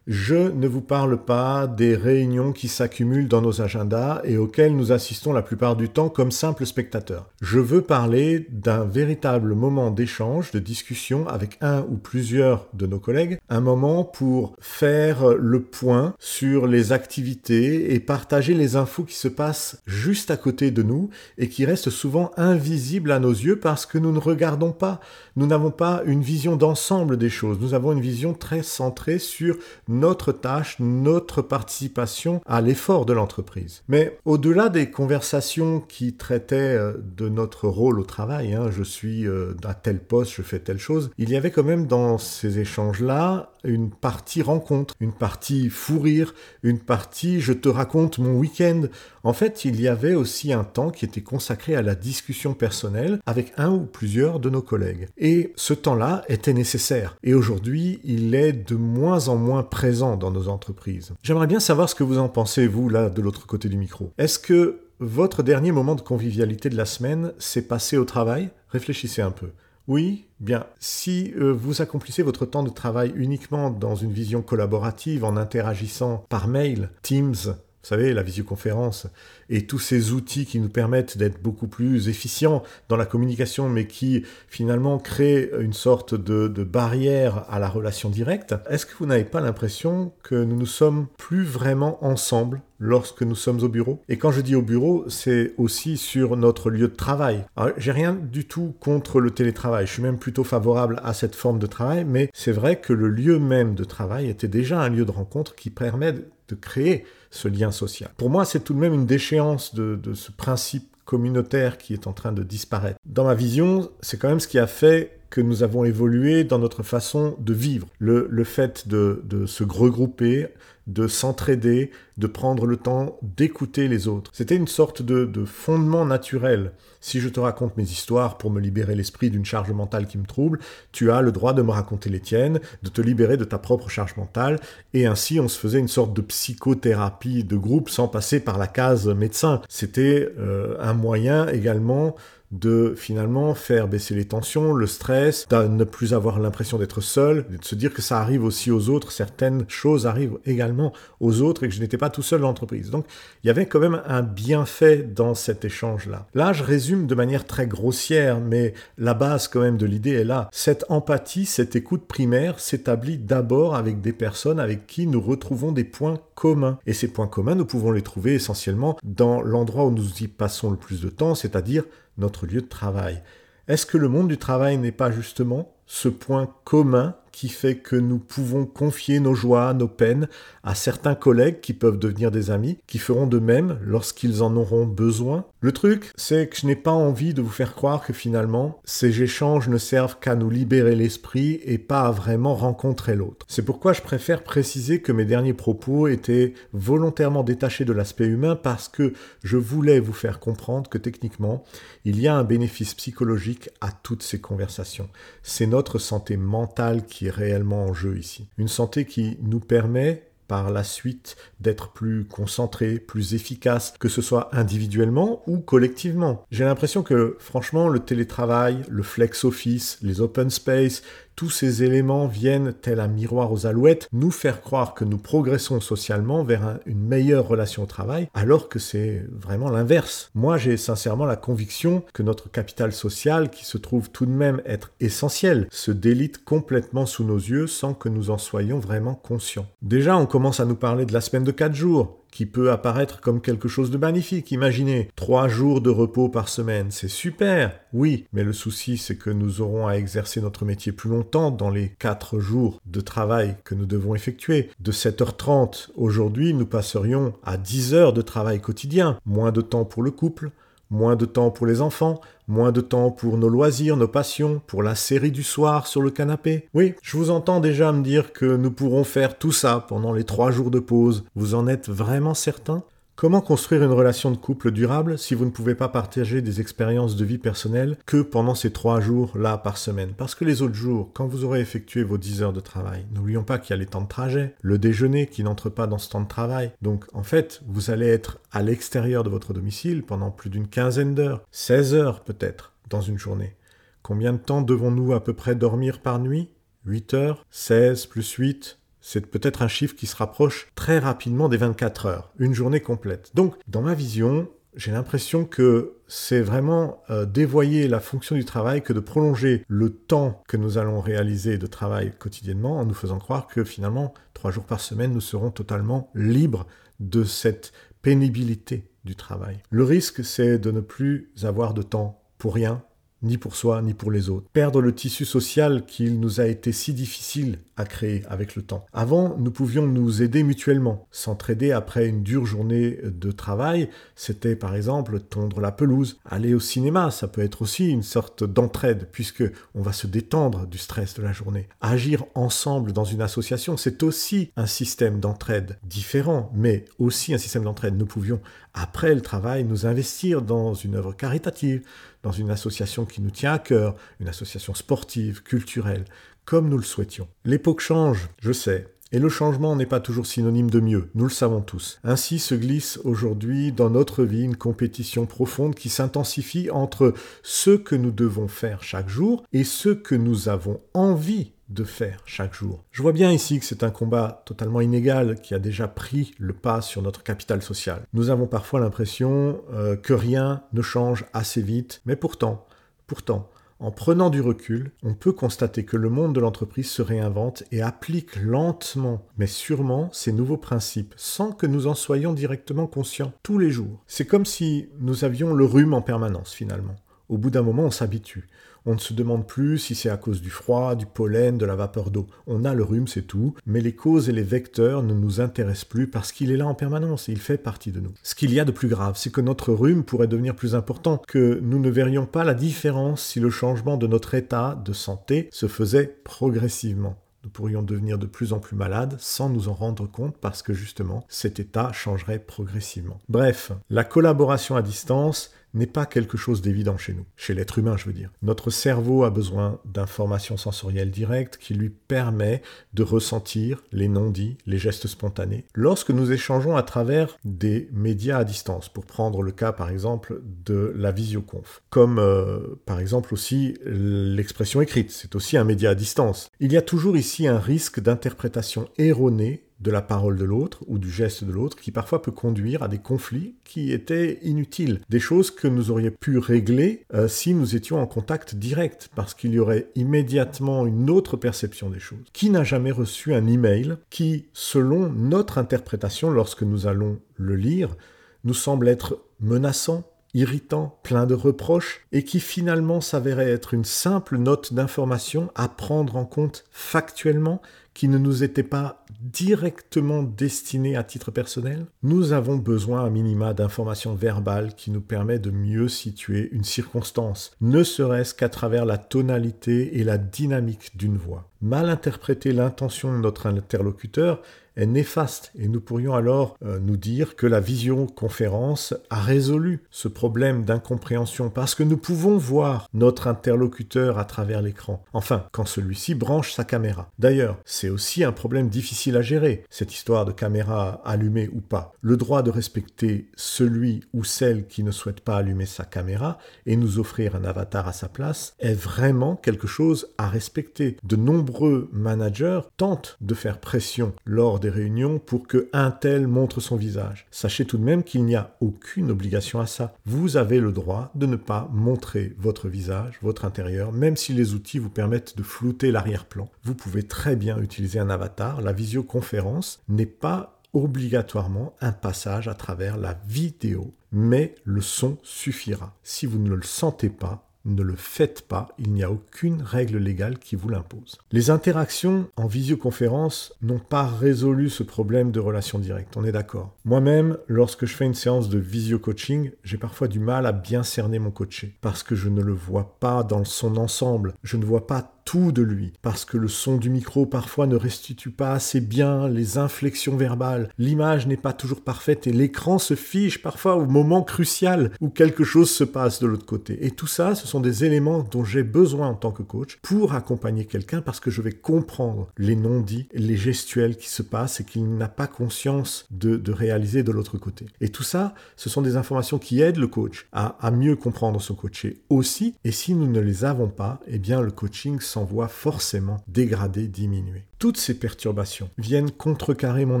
je 0.06 0.34
ne 0.34 0.66
vous 0.66 0.80
parle 0.80 1.24
pas 1.24 1.68
des 1.68 1.94
réunions 1.94 2.52
qui 2.52 2.66
s'accumulent 2.66 3.28
dans 3.28 3.40
nos 3.40 3.60
agendas 3.60 4.20
et 4.24 4.36
auxquelles 4.36 4.74
nous 4.74 4.90
assistons 4.90 5.32
la 5.32 5.42
plupart 5.42 5.76
du 5.76 5.88
temps 5.88 6.08
comme 6.08 6.32
simples 6.32 6.66
spectateurs. 6.66 7.28
Je 7.40 7.60
veux 7.60 7.82
parler 7.82 8.46
d'un 8.50 8.84
véritable 8.84 9.54
moment 9.54 9.90
d'échange, 9.90 10.50
de 10.50 10.58
discussion 10.58 11.28
avec 11.28 11.56
un 11.60 11.86
ou 11.88 11.96
plusieurs 11.96 12.66
de 12.72 12.86
nos 12.86 12.98
collègues, 12.98 13.38
un 13.48 13.60
moment 13.60 14.02
pour 14.02 14.56
faire 14.60 15.34
le 15.36 15.62
point 15.62 16.14
sur 16.18 16.66
les 16.66 16.92
activités 16.92 17.94
et 17.94 18.00
partager 18.00 18.54
les 18.54 18.74
infos 18.74 19.04
qui 19.04 19.14
se 19.14 19.28
passent 19.28 19.82
juste 19.86 20.32
à 20.32 20.36
côté 20.36 20.72
de 20.72 20.82
nous 20.82 21.10
et 21.38 21.48
qui 21.48 21.64
restent 21.64 21.90
souvent 21.90 22.32
invisibles 22.36 23.12
à 23.12 23.20
nos 23.20 23.30
yeux 23.30 23.60
parce 23.60 23.86
que 23.86 23.98
nous 23.98 24.12
ne 24.12 24.18
regardons 24.18 24.72
pas, 24.72 25.00
nous 25.36 25.46
n'avons 25.46 25.70
pas 25.70 26.02
une 26.06 26.22
vision 26.22 26.56
d'ensemble 26.56 27.16
des 27.16 27.30
choses, 27.30 27.58
nous 27.60 27.74
avons 27.74 27.92
une 27.92 28.00
vision 28.00 28.34
très 28.34 28.62
centrée 28.62 29.18
sur 29.18 29.56
notre 29.92 30.32
tâche, 30.32 30.76
notre 30.80 31.42
participation 31.42 32.40
à 32.46 32.60
l'effort 32.60 33.06
de 33.06 33.12
l'entreprise. 33.12 33.82
Mais 33.88 34.18
au-delà 34.24 34.68
des 34.68 34.90
conversations 34.90 35.80
qui 35.80 36.14
traitaient 36.14 36.56
euh, 36.56 36.94
de 37.16 37.28
notre 37.28 37.68
rôle 37.68 38.00
au 38.00 38.04
travail, 38.04 38.54
hein, 38.54 38.70
je 38.70 38.82
suis 38.82 39.26
euh, 39.26 39.54
à 39.64 39.74
tel 39.74 40.00
poste, 40.00 40.32
je 40.36 40.42
fais 40.42 40.58
telle 40.58 40.78
chose, 40.78 41.10
il 41.18 41.30
y 41.30 41.36
avait 41.36 41.50
quand 41.50 41.64
même 41.64 41.86
dans 41.86 42.18
ces 42.18 42.58
échanges-là 42.58 43.50
une 43.64 43.90
partie 43.90 44.42
rencontre, 44.42 44.94
une 45.00 45.12
partie 45.12 45.70
fou 45.70 46.00
rire, 46.00 46.34
une 46.62 46.80
partie 46.80 47.40
je 47.40 47.52
te 47.52 47.68
raconte 47.68 48.18
mon 48.18 48.34
week-end. 48.34 48.82
En 49.24 49.32
fait, 49.32 49.64
il 49.64 49.80
y 49.80 49.86
avait 49.86 50.14
aussi 50.14 50.52
un 50.52 50.64
temps 50.64 50.90
qui 50.90 51.04
était 51.04 51.20
consacré 51.20 51.76
à 51.76 51.82
la 51.82 51.94
discussion 51.94 52.54
personnelle 52.54 53.20
avec 53.26 53.52
un 53.56 53.70
ou 53.70 53.84
plusieurs 53.84 54.40
de 54.40 54.50
nos 54.50 54.62
collègues. 54.62 55.08
Et 55.16 55.52
ce 55.56 55.74
temps-là 55.74 56.24
était 56.28 56.52
nécessaire. 56.52 57.16
Et 57.22 57.34
aujourd'hui, 57.34 58.00
il 58.04 58.34
est 58.34 58.52
de 58.52 58.74
moins 58.74 59.28
en 59.28 59.36
moins 59.36 59.62
dans 59.90 60.30
nos 60.30 60.48
entreprises. 60.48 61.12
J'aimerais 61.22 61.46
bien 61.46 61.60
savoir 61.60 61.88
ce 61.88 61.94
que 61.94 62.04
vous 62.04 62.18
en 62.18 62.28
pensez, 62.28 62.66
vous, 62.66 62.88
là, 62.88 63.10
de 63.10 63.20
l'autre 63.20 63.46
côté 63.46 63.68
du 63.68 63.76
micro. 63.76 64.12
Est-ce 64.18 64.38
que 64.38 64.80
votre 65.00 65.42
dernier 65.42 65.72
moment 65.72 65.94
de 65.94 66.00
convivialité 66.00 66.70
de 66.70 66.76
la 66.76 66.84
semaine 66.84 67.32
s'est 67.38 67.66
passé 67.66 67.96
au 67.96 68.04
travail? 68.04 68.50
Réfléchissez 68.68 69.22
un 69.22 69.32
peu. 69.32 69.50
Oui, 69.88 70.26
bien, 70.38 70.66
si 70.78 71.32
euh, 71.36 71.52
vous 71.52 71.82
accomplissez 71.82 72.22
votre 72.22 72.46
temps 72.46 72.62
de 72.62 72.70
travail 72.70 73.12
uniquement 73.16 73.70
dans 73.70 73.96
une 73.96 74.12
vision 74.12 74.40
collaborative 74.40 75.24
en 75.24 75.36
interagissant 75.36 76.24
par 76.28 76.46
mail, 76.46 76.90
Teams, 77.02 77.56
vous 77.82 77.88
savez, 77.88 78.14
la 78.14 78.22
visioconférence, 78.22 79.08
et 79.50 79.66
tous 79.66 79.80
ces 79.80 80.12
outils 80.12 80.46
qui 80.46 80.60
nous 80.60 80.68
permettent 80.68 81.18
d'être 81.18 81.42
beaucoup 81.42 81.66
plus 81.66 82.08
efficients 82.08 82.62
dans 82.88 82.96
la 82.96 83.06
communication, 83.06 83.68
mais 83.68 83.88
qui 83.88 84.24
finalement 84.46 85.00
créent 85.00 85.50
une 85.58 85.72
sorte 85.72 86.14
de, 86.14 86.46
barrière 86.62 87.44
à 87.50 87.58
la 87.58 87.68
relation 87.68 88.08
directe, 88.08 88.54
est-ce 88.70 88.86
que 88.86 88.94
vous 88.98 89.06
n'avez 89.06 89.24
pas 89.24 89.40
l'impression 89.40 90.12
que 90.22 90.36
nous 90.36 90.56
ne 90.56 90.64
sommes 90.64 91.08
plus 91.18 91.42
vraiment 91.42 92.04
ensemble 92.04 92.62
lorsque 92.82 93.22
nous 93.22 93.36
sommes 93.36 93.62
au 93.62 93.68
bureau. 93.68 94.02
Et 94.08 94.18
quand 94.18 94.32
je 94.32 94.40
dis 94.40 94.56
au 94.56 94.62
bureau, 94.62 95.04
c'est 95.08 95.54
aussi 95.56 95.96
sur 95.96 96.36
notre 96.36 96.68
lieu 96.68 96.88
de 96.88 96.96
travail. 96.96 97.44
J'ai 97.76 97.92
rien 97.92 98.12
du 98.12 98.44
tout 98.44 98.74
contre 98.80 99.20
le 99.20 99.30
télétravail, 99.30 99.86
je 99.86 99.92
suis 99.92 100.02
même 100.02 100.18
plutôt 100.18 100.44
favorable 100.44 101.00
à 101.04 101.14
cette 101.14 101.36
forme 101.36 101.60
de 101.60 101.66
travail, 101.66 102.04
mais 102.04 102.28
c'est 102.34 102.52
vrai 102.52 102.80
que 102.80 102.92
le 102.92 103.08
lieu 103.08 103.38
même 103.38 103.74
de 103.74 103.84
travail 103.84 104.28
était 104.28 104.48
déjà 104.48 104.80
un 104.80 104.88
lieu 104.88 105.04
de 105.04 105.10
rencontre 105.12 105.54
qui 105.54 105.70
permet 105.70 106.12
de 106.12 106.54
créer 106.60 107.04
ce 107.30 107.48
lien 107.48 107.70
social. 107.70 108.10
Pour 108.16 108.30
moi, 108.30 108.44
c'est 108.44 108.60
tout 108.60 108.74
de 108.74 108.78
même 108.78 108.94
une 108.94 109.06
déchéance 109.06 109.74
de, 109.74 109.98
ce 110.14 110.32
principe 110.32 110.88
communautaire 111.04 111.78
qui 111.78 111.94
est 111.94 112.06
en 112.06 112.12
train 112.12 112.32
de 112.32 112.42
disparaître. 112.42 112.98
Dans 113.06 113.24
ma 113.24 113.34
vision, 113.34 113.90
c'est 114.00 114.18
quand 114.18 114.28
même 114.28 114.40
ce 114.40 114.48
qui 114.48 114.58
a 114.58 114.66
fait 114.66 115.18
que 115.30 115.40
nous 115.40 115.62
avons 115.62 115.84
évolué 115.84 116.44
dans 116.44 116.58
notre 116.58 116.82
façon 116.82 117.36
de 117.38 117.54
vivre. 117.54 117.86
Le, 117.98 118.44
fait 118.44 118.86
de, 118.86 119.22
de 119.24 119.46
se 119.46 119.64
regrouper, 119.64 120.48
de 120.86 121.06
s'entraider, 121.06 121.90
de 122.18 122.26
prendre 122.26 122.66
le 122.66 122.76
temps 122.76 123.18
d'écouter 123.22 123.88
les 123.88 124.08
autres. 124.08 124.30
C'était 124.34 124.56
une 124.56 124.66
sorte 124.66 125.02
de, 125.02 125.44
fondement 125.44 126.04
naturel. 126.04 126.72
Si 127.00 127.20
je 127.20 127.28
te 127.28 127.40
raconte 127.40 127.76
mes 127.76 127.84
histoires 127.84 128.38
pour 128.38 128.50
me 128.50 128.60
libérer 128.60 128.94
l'esprit 128.94 129.30
d'une 129.30 129.44
charge 129.44 129.70
mentale 129.72 130.06
qui 130.06 130.18
me 130.18 130.26
trouble, 130.26 130.58
tu 130.92 131.10
as 131.10 131.20
le 131.20 131.32
droit 131.32 131.52
de 131.52 131.62
me 131.62 131.70
raconter 131.70 132.10
les 132.10 132.20
tiennes, 132.20 132.60
de 132.82 132.88
te 132.88 133.00
libérer 133.00 133.36
de 133.36 133.44
ta 133.44 133.58
propre 133.58 133.88
charge 133.88 134.16
mentale, 134.16 134.58
et 134.94 135.06
ainsi 135.06 135.40
on 135.40 135.48
se 135.48 135.58
faisait 135.58 135.78
une 135.78 135.88
sorte 135.88 136.14
de 136.14 136.20
psychothérapie 136.20 137.44
de 137.44 137.56
groupe 137.56 137.88
sans 137.88 138.08
passer 138.08 138.40
par 138.40 138.58
la 138.58 138.66
case 138.66 139.08
médecin. 139.08 139.62
C'était 139.68 140.32
euh, 140.38 140.76
un 140.80 140.94
moyen 140.94 141.48
également 141.48 142.16
de 142.52 142.94
finalement 142.96 143.54
faire 143.54 143.88
baisser 143.88 144.14
les 144.14 144.26
tensions, 144.26 144.74
le 144.74 144.86
stress, 144.86 145.46
de 145.48 145.66
ne 145.66 145.84
plus 145.84 146.14
avoir 146.14 146.38
l'impression 146.38 146.78
d'être 146.78 147.00
seul, 147.00 147.46
de 147.48 147.64
se 147.64 147.74
dire 147.74 147.92
que 147.92 148.02
ça 148.02 148.20
arrive 148.20 148.44
aussi 148.44 148.70
aux 148.70 148.90
autres, 148.90 149.10
certaines 149.10 149.64
choses 149.68 150.06
arrivent 150.06 150.38
également 150.44 150.92
aux 151.20 151.40
autres 151.40 151.64
et 151.64 151.68
que 151.68 151.74
je 151.74 151.80
n'étais 151.80 151.98
pas 151.98 152.10
tout 152.10 152.22
seul 152.22 152.40
dans 152.40 152.48
l'entreprise. 152.48 152.90
Donc 152.90 153.06
il 153.42 153.46
y 153.46 153.50
avait 153.50 153.66
quand 153.66 153.80
même 153.80 154.02
un 154.06 154.22
bienfait 154.22 154.98
dans 154.98 155.34
cet 155.34 155.64
échange-là. 155.64 156.26
Là, 156.34 156.52
je 156.52 156.62
résume 156.62 157.06
de 157.06 157.14
manière 157.14 157.46
très 157.46 157.66
grossière, 157.66 158.40
mais 158.40 158.74
la 158.98 159.14
base 159.14 159.48
quand 159.48 159.60
même 159.60 159.78
de 159.78 159.86
l'idée 159.86 160.12
est 160.12 160.24
là. 160.24 160.48
Cette 160.52 160.84
empathie, 160.90 161.46
cette 161.46 161.74
écoute 161.74 162.06
primaire 162.06 162.60
s'établit 162.60 163.18
d'abord 163.18 163.74
avec 163.74 164.00
des 164.00 164.12
personnes 164.12 164.60
avec 164.60 164.86
qui 164.86 165.06
nous 165.06 165.20
retrouvons 165.20 165.72
des 165.72 165.84
points 165.84 166.20
communs. 166.34 166.78
Et 166.86 166.92
ces 166.92 167.08
points 167.08 167.26
communs, 167.26 167.54
nous 167.54 167.64
pouvons 167.64 167.92
les 167.92 168.02
trouver 168.02 168.34
essentiellement 168.34 168.98
dans 169.02 169.40
l'endroit 169.40 169.86
où 169.86 169.90
nous 169.90 170.22
y 170.22 170.28
passons 170.28 170.70
le 170.70 170.76
plus 170.76 171.00
de 171.00 171.08
temps, 171.08 171.34
c'est-à-dire 171.34 171.84
notre 172.18 172.46
lieu 172.46 172.60
de 172.60 172.68
travail. 172.68 173.22
Est-ce 173.68 173.86
que 173.86 173.98
le 173.98 174.08
monde 174.08 174.28
du 174.28 174.38
travail 174.38 174.76
n'est 174.76 174.92
pas 174.92 175.10
justement 175.10 175.74
ce 175.86 176.08
point 176.08 176.54
commun 176.64 177.16
qui 177.32 177.48
fait 177.48 177.76
que 177.76 177.96
nous 177.96 178.18
pouvons 178.18 178.66
confier 178.66 179.20
nos 179.20 179.34
joies, 179.34 179.74
nos 179.74 179.88
peines 179.88 180.28
à 180.62 180.74
certains 180.74 181.14
collègues 181.14 181.60
qui 181.60 181.72
peuvent 181.72 181.98
devenir 181.98 182.30
des 182.30 182.50
amis, 182.50 182.78
qui 182.86 182.98
feront 182.98 183.26
de 183.26 183.38
même 183.38 183.78
lorsqu'ils 183.82 184.42
en 184.42 184.54
auront 184.56 184.86
besoin. 184.86 185.46
Le 185.60 185.72
truc, 185.72 186.12
c'est 186.16 186.48
que 186.48 186.56
je 186.56 186.66
n'ai 186.66 186.76
pas 186.76 186.92
envie 186.92 187.34
de 187.34 187.42
vous 187.42 187.50
faire 187.50 187.74
croire 187.74 188.04
que 188.04 188.12
finalement, 188.12 188.80
ces 188.84 189.22
échanges 189.22 189.68
ne 189.68 189.78
servent 189.78 190.18
qu'à 190.20 190.34
nous 190.34 190.50
libérer 190.50 190.94
l'esprit 190.94 191.60
et 191.64 191.78
pas 191.78 192.02
à 192.02 192.10
vraiment 192.12 192.54
rencontrer 192.54 193.16
l'autre. 193.16 193.46
C'est 193.48 193.64
pourquoi 193.64 193.92
je 193.92 194.02
préfère 194.02 194.44
préciser 194.44 195.00
que 195.00 195.12
mes 195.12 195.24
derniers 195.24 195.54
propos 195.54 196.08
étaient 196.08 196.54
volontairement 196.72 197.42
détachés 197.42 197.84
de 197.84 197.92
l'aspect 197.92 198.26
humain 198.26 198.56
parce 198.56 198.88
que 198.88 199.12
je 199.42 199.56
voulais 199.56 200.00
vous 200.00 200.12
faire 200.12 200.38
comprendre 200.38 200.90
que 200.90 200.98
techniquement, 200.98 201.64
il 202.04 202.20
y 202.20 202.28
a 202.28 202.34
un 202.34 202.44
bénéfice 202.44 202.94
psychologique 202.94 203.70
à 203.80 203.90
toutes 203.92 204.22
ces 204.22 204.40
conversations. 204.40 205.08
C'est 205.42 205.66
notre 205.66 205.98
santé 205.98 206.36
mentale 206.36 207.04
qui 207.06 207.21
réellement 207.30 207.84
en 207.84 207.94
jeu 207.94 208.18
ici. 208.18 208.48
Une 208.58 208.68
santé 208.68 209.04
qui 209.04 209.38
nous 209.42 209.60
permet 209.60 210.22
par 210.48 210.70
la 210.70 210.84
suite 210.84 211.36
d'être 211.60 211.92
plus 211.92 212.26
concentré, 212.26 212.98
plus 212.98 213.32
efficace, 213.32 213.94
que 213.98 214.10
ce 214.10 214.20
soit 214.20 214.50
individuellement 214.52 215.42
ou 215.46 215.60
collectivement. 215.60 216.44
J'ai 216.50 216.64
l'impression 216.64 217.02
que 217.02 217.36
franchement 217.38 217.88
le 217.88 218.00
télétravail, 218.00 218.82
le 218.90 219.02
flex 219.02 219.44
office, 219.44 219.98
les 220.02 220.20
open 220.20 220.50
space, 220.50 221.02
tous 221.36 221.50
ces 221.50 221.82
éléments 221.82 222.26
viennent, 222.26 222.72
tel 222.72 223.00
un 223.00 223.08
miroir 223.08 223.52
aux 223.52 223.66
alouettes, 223.66 224.08
nous 224.12 224.30
faire 224.30 224.60
croire 224.60 224.94
que 224.94 225.04
nous 225.04 225.18
progressons 225.18 225.80
socialement 225.80 226.44
vers 226.44 226.78
une 226.86 227.02
meilleure 227.02 227.46
relation 227.46 227.82
au 227.82 227.86
travail, 227.86 228.28
alors 228.34 228.68
que 228.68 228.78
c'est 228.78 229.24
vraiment 229.30 229.70
l'inverse. 229.70 230.30
Moi, 230.34 230.58
j'ai 230.58 230.76
sincèrement 230.76 231.26
la 231.26 231.36
conviction 231.36 232.04
que 232.12 232.22
notre 232.22 232.50
capital 232.50 232.92
social, 232.92 233.50
qui 233.50 233.64
se 233.64 233.78
trouve 233.78 234.10
tout 234.10 234.26
de 234.26 234.30
même 234.30 234.62
être 234.66 234.92
essentiel, 235.00 235.66
se 235.70 235.90
délite 235.90 236.44
complètement 236.44 237.06
sous 237.06 237.24
nos 237.24 237.36
yeux 237.36 237.66
sans 237.66 237.94
que 237.94 238.08
nous 238.08 238.30
en 238.30 238.38
soyons 238.38 238.78
vraiment 238.78 239.14
conscients. 239.14 239.66
Déjà, 239.82 240.16
on 240.16 240.26
commence 240.26 240.60
à 240.60 240.64
nous 240.64 240.76
parler 240.76 241.06
de 241.06 241.12
la 241.12 241.20
semaine 241.20 241.44
de 241.44 241.52
4 241.52 241.74
jours 241.74 242.21
qui 242.32 242.46
peut 242.46 242.72
apparaître 242.72 243.20
comme 243.20 243.40
quelque 243.40 243.68
chose 243.68 243.92
de 243.92 243.98
magnifique. 243.98 244.50
Imaginez, 244.50 245.08
trois 245.14 245.46
jours 245.46 245.80
de 245.80 245.90
repos 245.90 246.28
par 246.28 246.48
semaine, 246.48 246.90
c'est 246.90 247.06
super, 247.06 247.78
oui, 247.92 248.26
mais 248.32 248.42
le 248.42 248.52
souci 248.52 248.96
c'est 248.98 249.16
que 249.16 249.30
nous 249.30 249.60
aurons 249.60 249.86
à 249.86 249.94
exercer 249.94 250.40
notre 250.40 250.64
métier 250.64 250.90
plus 250.90 251.10
longtemps 251.10 251.52
dans 251.52 251.70
les 251.70 251.90
quatre 251.90 252.40
jours 252.40 252.80
de 252.86 253.00
travail 253.00 253.56
que 253.62 253.76
nous 253.76 253.86
devons 253.86 254.16
effectuer. 254.16 254.70
De 254.80 254.90
7h30 254.90 255.90
aujourd'hui, 255.94 256.54
nous 256.54 256.66
passerions 256.66 257.34
à 257.44 257.56
10 257.56 257.94
heures 257.94 258.12
de 258.12 258.22
travail 258.22 258.60
quotidien, 258.60 259.18
moins 259.26 259.52
de 259.52 259.60
temps 259.60 259.84
pour 259.84 260.02
le 260.02 260.10
couple, 260.10 260.50
moins 260.92 261.16
de 261.16 261.24
temps 261.24 261.50
pour 261.50 261.66
les 261.66 261.80
enfants, 261.80 262.20
moins 262.46 262.70
de 262.70 262.80
temps 262.80 263.10
pour 263.10 263.38
nos 263.38 263.48
loisirs, 263.48 263.96
nos 263.96 264.06
passions, 264.06 264.60
pour 264.66 264.82
la 264.82 264.94
série 264.94 265.32
du 265.32 265.42
soir 265.42 265.86
sur 265.86 266.02
le 266.02 266.10
canapé. 266.10 266.68
Oui, 266.74 266.94
je 267.02 267.16
vous 267.16 267.30
entends 267.30 267.60
déjà 267.60 267.90
me 267.92 268.02
dire 268.02 268.32
que 268.32 268.56
nous 268.56 268.70
pourrons 268.70 269.02
faire 269.02 269.38
tout 269.38 269.52
ça 269.52 269.84
pendant 269.88 270.12
les 270.12 270.24
trois 270.24 270.50
jours 270.50 270.70
de 270.70 270.78
pause. 270.78 271.24
Vous 271.34 271.54
en 271.54 271.66
êtes 271.66 271.88
vraiment 271.88 272.34
certain? 272.34 272.84
Comment 273.14 273.42
construire 273.42 273.84
une 273.84 273.92
relation 273.92 274.30
de 274.30 274.36
couple 274.36 274.70
durable 274.70 275.18
si 275.18 275.34
vous 275.34 275.44
ne 275.44 275.50
pouvez 275.50 275.74
pas 275.74 275.88
partager 275.88 276.40
des 276.40 276.60
expériences 276.60 277.14
de 277.14 277.24
vie 277.24 277.38
personnelle 277.38 277.98
que 278.06 278.22
pendant 278.22 278.54
ces 278.54 278.72
trois 278.72 279.00
jours-là 279.00 279.58
par 279.58 279.76
semaine? 279.76 280.14
Parce 280.16 280.34
que 280.34 280.46
les 280.46 280.62
autres 280.62 280.74
jours, 280.74 281.10
quand 281.12 281.26
vous 281.26 281.44
aurez 281.44 281.60
effectué 281.60 282.02
vos 282.02 282.16
10 282.18 282.42
heures 282.42 282.52
de 282.54 282.60
travail, 282.60 283.06
n'oublions 283.12 283.44
pas 283.44 283.58
qu'il 283.58 283.70
y 283.70 283.72
a 283.74 283.76
les 283.76 283.86
temps 283.86 284.00
de 284.00 284.08
trajet, 284.08 284.54
le 284.62 284.78
déjeuner 284.78 285.26
qui 285.26 285.44
n'entre 285.44 285.68
pas 285.68 285.86
dans 285.86 285.98
ce 285.98 286.08
temps 286.08 286.22
de 286.22 286.26
travail. 286.26 286.72
Donc 286.80 287.04
en 287.12 287.22
fait, 287.22 287.60
vous 287.68 287.90
allez 287.90 288.08
être 288.08 288.38
à 288.50 288.62
l'extérieur 288.62 289.24
de 289.24 289.30
votre 289.30 289.52
domicile 289.52 290.02
pendant 290.02 290.30
plus 290.30 290.50
d'une 290.50 290.66
quinzaine 290.66 291.14
d'heures, 291.14 291.42
16 291.52 291.94
heures 291.94 292.20
peut-être, 292.24 292.72
dans 292.88 293.02
une 293.02 293.18
journée. 293.18 293.54
Combien 294.02 294.32
de 294.32 294.38
temps 294.38 294.62
devons-nous 294.62 295.12
à 295.12 295.22
peu 295.22 295.34
près 295.34 295.54
dormir 295.54 296.00
par 296.00 296.18
nuit? 296.18 296.48
8 296.86 297.14
heures 297.14 297.46
16 297.50 298.06
plus 298.06 298.28
8 298.32 298.78
c'est 299.02 299.26
peut-être 299.26 299.60
un 299.60 299.68
chiffre 299.68 299.94
qui 299.94 300.06
se 300.06 300.16
rapproche 300.16 300.68
très 300.74 300.98
rapidement 300.98 301.50
des 301.50 301.58
24 301.58 302.06
heures, 302.06 302.32
une 302.38 302.54
journée 302.54 302.80
complète. 302.80 303.32
Donc, 303.34 303.54
dans 303.68 303.82
ma 303.82 303.94
vision, 303.94 304.48
j'ai 304.74 304.92
l'impression 304.92 305.44
que 305.44 305.96
c'est 306.08 306.40
vraiment 306.40 307.02
euh, 307.10 307.26
dévoyer 307.26 307.88
la 307.88 308.00
fonction 308.00 308.36
du 308.36 308.44
travail 308.44 308.82
que 308.82 308.92
de 308.92 309.00
prolonger 309.00 309.64
le 309.68 309.90
temps 309.90 310.40
que 310.48 310.56
nous 310.56 310.78
allons 310.78 311.00
réaliser 311.00 311.58
de 311.58 311.66
travail 311.66 312.12
quotidiennement 312.18 312.78
en 312.78 312.86
nous 312.86 312.94
faisant 312.94 313.18
croire 313.18 313.48
que 313.48 313.64
finalement, 313.64 314.14
trois 314.32 314.50
jours 314.50 314.64
par 314.64 314.80
semaine, 314.80 315.12
nous 315.12 315.20
serons 315.20 315.50
totalement 315.50 316.10
libres 316.14 316.66
de 317.00 317.24
cette 317.24 317.72
pénibilité 318.00 318.88
du 319.04 319.16
travail. 319.16 319.58
Le 319.70 319.84
risque, 319.84 320.24
c'est 320.24 320.58
de 320.58 320.70
ne 320.70 320.80
plus 320.80 321.32
avoir 321.42 321.74
de 321.74 321.82
temps 321.82 322.22
pour 322.38 322.54
rien, 322.54 322.82
ni 323.22 323.38
pour 323.38 323.56
soi, 323.56 323.82
ni 323.82 323.94
pour 323.94 324.10
les 324.10 324.28
autres. 324.28 324.46
Perdre 324.52 324.80
le 324.80 324.94
tissu 324.94 325.24
social 325.24 325.84
qu'il 325.86 326.20
nous 326.20 326.40
a 326.40 326.46
été 326.46 326.72
si 326.72 326.92
difficile 326.92 327.58
à 327.76 327.84
créer 327.84 328.22
avec 328.28 328.54
le 328.54 328.62
temps. 328.62 328.84
Avant, 328.92 329.36
nous 329.38 329.50
pouvions 329.50 329.86
nous 329.86 330.22
aider 330.22 330.42
mutuellement. 330.42 331.06
S'entraider 331.10 331.72
après 331.72 332.06
une 332.06 332.22
dure 332.22 332.46
journée 332.46 332.98
de 333.02 333.30
travail, 333.30 333.88
c'était 334.14 334.56
par 334.56 334.74
exemple 334.74 335.20
tondre 335.20 335.60
la 335.60 335.72
pelouse. 335.72 336.18
Aller 336.24 336.54
au 336.54 336.60
cinéma, 336.60 337.10
ça 337.10 337.28
peut 337.28 337.40
être 337.40 337.62
aussi 337.62 337.88
une 337.88 338.02
sorte 338.02 338.44
d'entraide, 338.44 339.08
puisque 339.10 339.44
on 339.74 339.82
va 339.82 339.92
se 339.92 340.06
détendre 340.06 340.66
du 340.66 340.78
stress 340.78 341.14
de 341.14 341.22
la 341.22 341.32
journée. 341.32 341.68
Agir 341.80 342.24
ensemble 342.34 342.92
dans 342.92 343.04
une 343.04 343.22
association, 343.22 343.76
c'est 343.76 344.02
aussi 344.02 344.50
un 344.56 344.66
système 344.66 345.20
d'entraide 345.20 345.78
différent, 345.84 346.50
mais 346.54 346.84
aussi 346.98 347.32
un 347.32 347.38
système 347.38 347.64
d'entraide. 347.64 347.96
Nous 347.96 348.06
pouvions, 348.06 348.40
après 348.74 349.14
le 349.14 349.20
travail, 349.20 349.64
nous 349.64 349.86
investir 349.86 350.42
dans 350.42 350.74
une 350.74 350.94
œuvre 350.94 351.14
caritative, 351.14 351.82
dans 352.22 352.32
une 352.32 352.50
association 352.50 353.04
qui 353.04 353.20
nous 353.20 353.30
tient 353.30 353.54
à 353.54 353.58
cœur, 353.58 353.96
une 354.20 354.28
association 354.28 354.74
sportive, 354.74 355.42
culturelle, 355.42 356.04
comme 356.44 356.68
nous 356.68 356.78
le 356.78 356.82
souhaitions. 356.82 357.28
L'époque 357.44 357.80
change, 357.80 358.28
je 358.40 358.52
sais, 358.52 358.88
et 359.12 359.18
le 359.18 359.28
changement 359.28 359.76
n'est 359.76 359.86
pas 359.86 360.00
toujours 360.00 360.24
synonyme 360.24 360.70
de 360.70 360.80
mieux, 360.80 361.10
nous 361.14 361.24
le 361.24 361.30
savons 361.30 361.60
tous. 361.60 362.00
Ainsi 362.02 362.38
se 362.38 362.54
glisse 362.54 362.98
aujourd'hui 363.04 363.70
dans 363.70 363.90
notre 363.90 364.24
vie 364.24 364.42
une 364.42 364.56
compétition 364.56 365.26
profonde 365.26 365.74
qui 365.74 365.90
s'intensifie 365.90 366.70
entre 366.70 367.12
ce 367.42 367.72
que 367.72 367.94
nous 367.94 368.10
devons 368.10 368.48
faire 368.48 368.82
chaque 368.82 369.10
jour 369.10 369.44
et 369.52 369.64
ce 369.64 369.90
que 369.90 370.14
nous 370.14 370.48
avons 370.48 370.80
envie 370.94 371.52
de 371.72 371.84
faire 371.84 372.22
chaque 372.24 372.54
jour. 372.54 372.84
Je 372.90 373.02
vois 373.02 373.12
bien 373.12 373.30
ici 373.30 373.58
que 373.58 373.64
c'est 373.64 373.84
un 373.84 373.90
combat 373.90 374.42
totalement 374.46 374.80
inégal 374.80 375.40
qui 375.40 375.54
a 375.54 375.58
déjà 375.58 375.88
pris 375.88 376.34
le 376.38 376.52
pas 376.52 376.80
sur 376.80 377.02
notre 377.02 377.22
capital 377.22 377.62
social. 377.62 378.02
Nous 378.12 378.30
avons 378.30 378.46
parfois 378.46 378.80
l'impression 378.80 379.62
euh, 379.72 379.96
que 379.96 380.12
rien 380.12 380.62
ne 380.72 380.82
change 380.82 381.24
assez 381.32 381.62
vite, 381.62 382.02
mais 382.04 382.16
pourtant, 382.16 382.66
pourtant, 383.06 383.48
en 383.82 383.90
prenant 383.90 384.30
du 384.30 384.40
recul, 384.40 384.92
on 385.02 385.14
peut 385.14 385.32
constater 385.32 385.84
que 385.84 385.96
le 385.96 386.08
monde 386.08 386.32
de 386.32 386.40
l'entreprise 386.40 386.88
se 386.88 387.02
réinvente 387.02 387.64
et 387.72 387.82
applique 387.82 388.36
lentement, 388.36 389.26
mais 389.38 389.48
sûrement, 389.48 390.08
ces 390.12 390.32
nouveaux 390.32 390.56
principes, 390.56 391.14
sans 391.16 391.50
que 391.50 391.66
nous 391.66 391.88
en 391.88 391.94
soyons 391.94 392.32
directement 392.32 392.86
conscients, 392.86 393.32
tous 393.42 393.58
les 393.58 393.72
jours. 393.72 394.04
C'est 394.06 394.24
comme 394.24 394.46
si 394.46 394.88
nous 395.00 395.24
avions 395.24 395.52
le 395.52 395.64
rhume 395.64 395.94
en 395.94 396.00
permanence, 396.00 396.52
finalement. 396.52 396.94
Au 397.28 397.38
bout 397.38 397.50
d'un 397.50 397.62
moment, 397.62 397.82
on 397.82 397.90
s'habitue. 397.90 398.46
On 398.84 398.94
ne 398.94 398.98
se 398.98 399.14
demande 399.14 399.46
plus 399.46 399.78
si 399.78 399.94
c'est 399.94 400.10
à 400.10 400.16
cause 400.16 400.42
du 400.42 400.50
froid, 400.50 400.94
du 400.94 401.06
pollen, 401.06 401.58
de 401.58 401.66
la 401.66 401.76
vapeur 401.76 402.10
d'eau. 402.10 402.26
On 402.46 402.64
a 402.64 402.74
le 402.74 402.82
rhume, 402.82 403.06
c'est 403.06 403.22
tout, 403.22 403.54
mais 403.66 403.80
les 403.80 403.94
causes 403.94 404.28
et 404.28 404.32
les 404.32 404.42
vecteurs 404.42 405.02
ne 405.02 405.14
nous 405.14 405.40
intéressent 405.40 405.84
plus 405.84 406.08
parce 406.08 406.32
qu'il 406.32 406.50
est 406.50 406.56
là 406.56 406.66
en 406.66 406.74
permanence 406.74 407.28
et 407.28 407.32
il 407.32 407.38
fait 407.38 407.58
partie 407.58 407.92
de 407.92 408.00
nous. 408.00 408.12
Ce 408.22 408.34
qu'il 408.34 408.52
y 408.52 408.60
a 408.60 408.64
de 408.64 408.72
plus 408.72 408.88
grave, 408.88 409.16
c'est 409.16 409.32
que 409.32 409.40
notre 409.40 409.72
rhume 409.72 410.04
pourrait 410.04 410.26
devenir 410.26 410.56
plus 410.56 410.74
important, 410.74 411.22
que 411.28 411.60
nous 411.62 411.78
ne 411.78 411.90
verrions 411.90 412.26
pas 412.26 412.44
la 412.44 412.54
différence 412.54 413.22
si 413.22 413.40
le 413.40 413.50
changement 413.50 413.96
de 413.96 414.06
notre 414.06 414.34
état 414.34 414.80
de 414.84 414.92
santé 414.92 415.48
se 415.52 415.68
faisait 415.68 416.16
progressivement 416.24 417.16
nous 417.44 417.50
pourrions 417.50 417.82
devenir 417.82 418.18
de 418.18 418.26
plus 418.26 418.52
en 418.52 418.60
plus 418.60 418.76
malades 418.76 419.16
sans 419.18 419.48
nous 419.48 419.68
en 419.68 419.74
rendre 419.74 420.06
compte 420.06 420.36
parce 420.38 420.62
que 420.62 420.72
justement 420.72 421.24
cet 421.28 421.58
état 421.58 421.92
changerait 421.92 422.38
progressivement. 422.38 423.18
Bref, 423.28 423.72
la 423.90 424.04
collaboration 424.04 424.76
à 424.76 424.82
distance 424.82 425.50
n'est 425.74 425.86
pas 425.86 426.06
quelque 426.06 426.36
chose 426.36 426.62
d'évident 426.62 426.96
chez 426.96 427.14
nous, 427.14 427.24
chez 427.36 427.54
l'être 427.54 427.78
humain 427.78 427.96
je 427.96 428.06
veux 428.06 428.12
dire. 428.12 428.30
Notre 428.42 428.70
cerveau 428.70 429.24
a 429.24 429.30
besoin 429.30 429.80
d'informations 429.84 430.56
sensorielles 430.56 431.10
directes 431.10 431.56
qui 431.56 431.74
lui 431.74 431.90
permet 431.90 432.62
de 432.94 433.02
ressentir 433.02 433.82
les 433.92 434.08
non-dits, 434.08 434.58
les 434.66 434.78
gestes 434.78 435.06
spontanés. 435.06 435.64
Lorsque 435.74 436.10
nous 436.10 436.32
échangeons 436.32 436.76
à 436.76 436.82
travers 436.82 437.38
des 437.44 437.88
médias 437.92 438.38
à 438.38 438.44
distance, 438.44 438.88
pour 438.88 439.06
prendre 439.06 439.42
le 439.42 439.52
cas 439.52 439.72
par 439.72 439.90
exemple 439.90 440.40
de 440.64 440.92
la 440.96 441.12
visioconf, 441.12 441.82
comme 441.90 442.18
euh, 442.18 442.80
par 442.86 443.00
exemple 443.00 443.34
aussi 443.34 443.76
l'expression 443.84 444.80
écrite, 444.80 445.10
c'est 445.10 445.34
aussi 445.34 445.56
un 445.56 445.64
média 445.64 445.90
à 445.90 445.94
distance. 445.94 446.50
Il 446.60 446.72
y 446.72 446.76
a 446.76 446.82
toujours 446.82 447.16
ici 447.16 447.46
un 447.46 447.58
risque 447.58 448.00
d'interprétation 448.00 448.88
erronée 448.98 449.64
de 449.82 449.90
la 449.90 450.02
parole 450.02 450.36
de 450.36 450.44
l'autre 450.44 450.82
ou 450.86 450.98
du 450.98 451.10
geste 451.10 451.44
de 451.44 451.52
l'autre 451.52 451.76
qui 451.76 451.90
parfois 451.90 452.22
peut 452.22 452.32
conduire 452.32 452.82
à 452.82 452.88
des 452.88 452.98
conflits 452.98 453.54
qui 453.64 453.92
étaient 453.92 454.38
inutiles, 454.42 455.00
des 455.08 455.20
choses 455.20 455.50
que 455.50 455.68
nous 455.68 455.90
aurions 455.90 456.12
pu 456.20 456.38
régler 456.38 457.04
euh, 457.14 457.28
si 457.28 457.54
nous 457.54 457.76
étions 457.76 458.00
en 458.00 458.06
contact 458.06 458.54
direct, 458.54 459.10
parce 459.14 459.34
qu'il 459.34 459.52
y 459.52 459.58
aurait 459.58 459.88
immédiatement 459.94 460.86
une 460.86 461.10
autre 461.10 461.36
perception 461.36 461.90
des 461.90 461.98
choses. 461.98 462.24
Qui 462.32 462.50
n'a 462.50 462.64
jamais 462.64 462.92
reçu 462.92 463.34
un 463.34 463.46
email 463.46 463.96
qui, 464.10 464.46
selon 464.52 465.10
notre 465.10 465.58
interprétation 465.58 466.30
lorsque 466.30 466.62
nous 466.62 466.86
allons 466.86 467.18
le 467.36 467.56
lire, 467.56 467.96
nous 468.44 468.54
semble 468.54 468.88
être 468.88 469.18
menaçant, 469.40 470.04
irritant, 470.34 470.98
plein 471.02 471.26
de 471.26 471.34
reproches, 471.34 472.06
et 472.12 472.24
qui 472.24 472.40
finalement 472.40 473.00
s'avérait 473.00 473.50
être 473.50 473.74
une 473.74 473.84
simple 473.84 474.38
note 474.38 474.72
d'information 474.72 475.50
à 475.54 475.68
prendre 475.68 476.16
en 476.16 476.24
compte 476.24 476.64
factuellement 476.70 477.60
qui 477.94 478.08
ne 478.08 478.18
nous 478.18 478.42
était 478.42 478.62
pas 478.62 479.04
directement 479.20 480.22
destiné 480.22 480.96
à 480.96 481.04
titre 481.04 481.30
personnel, 481.30 481.86
nous 482.02 482.32
avons 482.32 482.56
besoin 482.56 483.04
à 483.04 483.10
minima 483.10 483.54
d'informations 483.54 484.14
verbales 484.14 484.74
qui 484.74 484.90
nous 484.90 485.00
permettent 485.00 485.42
de 485.42 485.50
mieux 485.50 485.88
situer 485.88 486.48
une 486.52 486.64
circonstance, 486.64 487.56
ne 487.60 487.82
serait-ce 487.82 488.34
qu'à 488.34 488.48
travers 488.48 488.84
la 488.84 488.98
tonalité 488.98 489.98
et 489.98 490.04
la 490.04 490.18
dynamique 490.18 490.96
d'une 490.96 491.16
voix. 491.16 491.48
Mal 491.60 491.88
interpréter 491.88 492.52
l'intention 492.52 493.12
de 493.12 493.18
notre 493.18 493.46
interlocuteur 493.46 494.42
est 494.76 494.86
néfaste 494.86 495.52
et 495.58 495.68
nous 495.68 495.80
pourrions 495.80 496.14
alors 496.14 496.56
euh, 496.64 496.78
nous 496.80 496.96
dire 496.96 497.36
que 497.36 497.46
la 497.46 497.60
visioconférence 497.60 498.94
a 499.10 499.20
résolu 499.20 499.84
ce 499.90 500.08
problème 500.08 500.64
d'incompréhension 500.64 501.50
parce 501.50 501.74
que 501.74 501.82
nous 501.82 501.96
pouvons 501.96 502.36
voir 502.36 502.88
notre 502.94 503.26
interlocuteur 503.26 504.18
à 504.18 504.24
travers 504.24 504.62
l'écran. 504.62 505.04
Enfin, 505.12 505.46
quand 505.52 505.66
celui-ci 505.66 506.14
branche 506.14 506.52
sa 506.52 506.64
caméra. 506.64 507.10
D'ailleurs, 507.18 507.58
c'est 507.64 507.88
aussi 507.88 508.24
un 508.24 508.32
problème 508.32 508.68
difficile 508.68 509.16
à 509.16 509.22
gérer, 509.22 509.64
cette 509.70 509.94
histoire 509.94 510.24
de 510.24 510.32
caméra 510.32 511.00
allumée 511.04 511.48
ou 511.52 511.60
pas. 511.60 511.92
Le 512.00 512.16
droit 512.16 512.42
de 512.42 512.50
respecter 512.50 513.30
celui 513.36 514.04
ou 514.12 514.24
celle 514.24 514.66
qui 514.66 514.82
ne 514.82 514.90
souhaite 514.90 515.20
pas 515.20 515.36
allumer 515.36 515.66
sa 515.66 515.84
caméra 515.84 516.38
et 516.66 516.76
nous 516.76 516.98
offrir 516.98 517.36
un 517.36 517.44
avatar 517.44 517.88
à 517.88 517.92
sa 517.92 518.08
place 518.08 518.54
est 518.58 518.74
vraiment 518.74 519.36
quelque 519.36 519.66
chose 519.66 520.08
à 520.18 520.28
respecter. 520.28 520.96
De 521.02 521.16
nombreux 521.16 521.88
managers 521.92 522.60
tentent 522.76 523.16
de 523.20 523.34
faire 523.34 523.58
pression 523.58 524.12
lors 524.24 524.60
des 524.62 524.70
réunions 524.70 525.18
pour 525.18 525.46
que 525.46 525.68
un 525.74 525.90
tel 525.90 526.26
montre 526.26 526.60
son 526.60 526.76
visage. 526.76 527.26
Sachez 527.30 527.66
tout 527.66 527.76
de 527.76 527.84
même 527.84 528.02
qu'il 528.02 528.24
n'y 528.24 528.36
a 528.36 528.56
aucune 528.60 529.10
obligation 529.10 529.60
à 529.60 529.66
ça. 529.66 529.92
Vous 530.06 530.38
avez 530.38 530.60
le 530.60 530.72
droit 530.72 531.10
de 531.14 531.26
ne 531.26 531.36
pas 531.36 531.68
montrer 531.72 532.34
votre 532.38 532.68
visage, 532.68 533.18
votre 533.20 533.44
intérieur, 533.44 533.92
même 533.92 534.16
si 534.16 534.32
les 534.32 534.54
outils 534.54 534.78
vous 534.78 534.88
permettent 534.88 535.36
de 535.36 535.42
flouter 535.42 535.90
l'arrière-plan. 535.90 536.48
Vous 536.64 536.74
pouvez 536.74 537.02
très 537.02 537.36
bien 537.36 537.58
utiliser 537.58 537.98
un 537.98 538.08
avatar. 538.08 538.62
La 538.62 538.72
visioconférence 538.72 539.82
n'est 539.88 540.06
pas 540.06 540.60
obligatoirement 540.72 541.74
un 541.80 541.92
passage 541.92 542.48
à 542.48 542.54
travers 542.54 542.96
la 542.96 543.18
vidéo, 543.28 543.92
mais 544.10 544.54
le 544.64 544.80
son 544.80 545.18
suffira. 545.22 545.94
Si 546.02 546.24
vous 546.24 546.38
ne 546.38 546.54
le 546.54 546.62
sentez 546.62 547.10
pas, 547.10 547.51
ne 547.64 547.82
le 547.82 547.96
faites 547.96 548.42
pas, 548.42 548.68
il 548.78 548.92
n'y 548.92 549.02
a 549.02 549.10
aucune 549.10 549.62
règle 549.62 549.98
légale 549.98 550.38
qui 550.38 550.56
vous 550.56 550.68
l'impose. 550.68 551.18
Les 551.30 551.50
interactions 551.50 552.26
en 552.36 552.46
visioconférence 552.46 553.54
n'ont 553.62 553.78
pas 553.78 554.06
résolu 554.06 554.70
ce 554.70 554.82
problème 554.82 555.30
de 555.30 555.40
relation 555.40 555.78
directe, 555.78 556.16
on 556.16 556.24
est 556.24 556.32
d'accord. 556.32 556.74
Moi-même, 556.84 557.38
lorsque 557.46 557.86
je 557.86 557.94
fais 557.94 558.04
une 558.04 558.14
séance 558.14 558.48
de 558.48 558.58
visio-coaching, 558.58 559.52
j'ai 559.64 559.78
parfois 559.78 560.08
du 560.08 560.18
mal 560.18 560.46
à 560.46 560.52
bien 560.52 560.82
cerner 560.82 561.18
mon 561.18 561.30
coaché, 561.30 561.76
parce 561.80 562.02
que 562.02 562.14
je 562.14 562.28
ne 562.28 562.42
le 562.42 562.52
vois 562.52 562.96
pas 563.00 563.22
dans 563.22 563.44
son 563.44 563.76
ensemble, 563.76 564.34
je 564.42 564.56
ne 564.56 564.64
vois 564.64 564.86
pas 564.86 565.21
tout 565.24 565.52
de 565.52 565.62
lui, 565.62 565.92
parce 566.02 566.24
que 566.24 566.36
le 566.36 566.48
son 566.48 566.76
du 566.76 566.90
micro 566.90 567.26
parfois 567.26 567.66
ne 567.66 567.76
restitue 567.76 568.30
pas 568.30 568.52
assez 568.52 568.80
bien 568.80 569.28
les 569.28 569.58
inflexions 569.58 570.16
verbales, 570.16 570.68
l'image 570.78 571.26
n'est 571.26 571.36
pas 571.36 571.52
toujours 571.52 571.80
parfaite 571.80 572.26
et 572.26 572.32
l'écran 572.32 572.78
se 572.78 572.94
fiche 572.94 573.42
parfois 573.42 573.76
au 573.76 573.86
moment 573.86 574.22
crucial 574.22 574.92
où 575.00 575.08
quelque 575.08 575.44
chose 575.44 575.70
se 575.70 575.84
passe 575.84 576.20
de 576.20 576.26
l'autre 576.26 576.46
côté. 576.46 576.84
Et 576.84 576.90
tout 576.90 577.06
ça, 577.06 577.34
ce 577.34 577.46
sont 577.46 577.60
des 577.60 577.84
éléments 577.84 578.22
dont 578.22 578.44
j'ai 578.44 578.62
besoin 578.62 579.08
en 579.08 579.14
tant 579.14 579.32
que 579.32 579.42
coach 579.42 579.78
pour 579.82 580.14
accompagner 580.14 580.64
quelqu'un 580.64 581.00
parce 581.00 581.20
que 581.20 581.30
je 581.30 581.42
vais 581.42 581.52
comprendre 581.52 582.28
les 582.38 582.56
non-dits, 582.56 583.08
les 583.12 583.36
gestuels 583.36 583.96
qui 583.96 584.08
se 584.08 584.22
passent 584.22 584.60
et 584.60 584.64
qu'il 584.64 584.96
n'a 584.96 585.08
pas 585.08 585.26
conscience 585.26 586.06
de, 586.10 586.52
réaliser 586.52 587.02
de 587.02 587.12
l'autre 587.12 587.38
côté. 587.38 587.66
Et 587.80 587.88
tout 587.88 588.02
ça, 588.02 588.34
ce 588.56 588.68
sont 588.68 588.82
des 588.82 588.96
informations 588.96 589.38
qui 589.38 589.62
aident 589.62 589.78
le 589.78 589.86
coach 589.86 590.26
à, 590.32 590.56
à 590.60 590.70
mieux 590.70 590.96
comprendre 590.96 591.40
son 591.40 591.54
coaché 591.54 592.02
aussi. 592.10 592.54
Et 592.64 592.72
si 592.72 592.94
nous 592.94 593.06
ne 593.06 593.20
les 593.20 593.44
avons 593.44 593.68
pas, 593.68 594.00
eh 594.06 594.18
bien 594.18 594.40
le 594.40 594.50
coaching 594.50 595.00
s'en 595.12 595.24
voit 595.24 595.48
forcément 595.48 596.24
dégradé, 596.26 596.88
diminué. 596.88 597.44
Toutes 597.58 597.76
ces 597.76 597.98
perturbations 597.98 598.70
viennent 598.78 599.10
contrecarrer 599.10 599.84
mon 599.84 600.00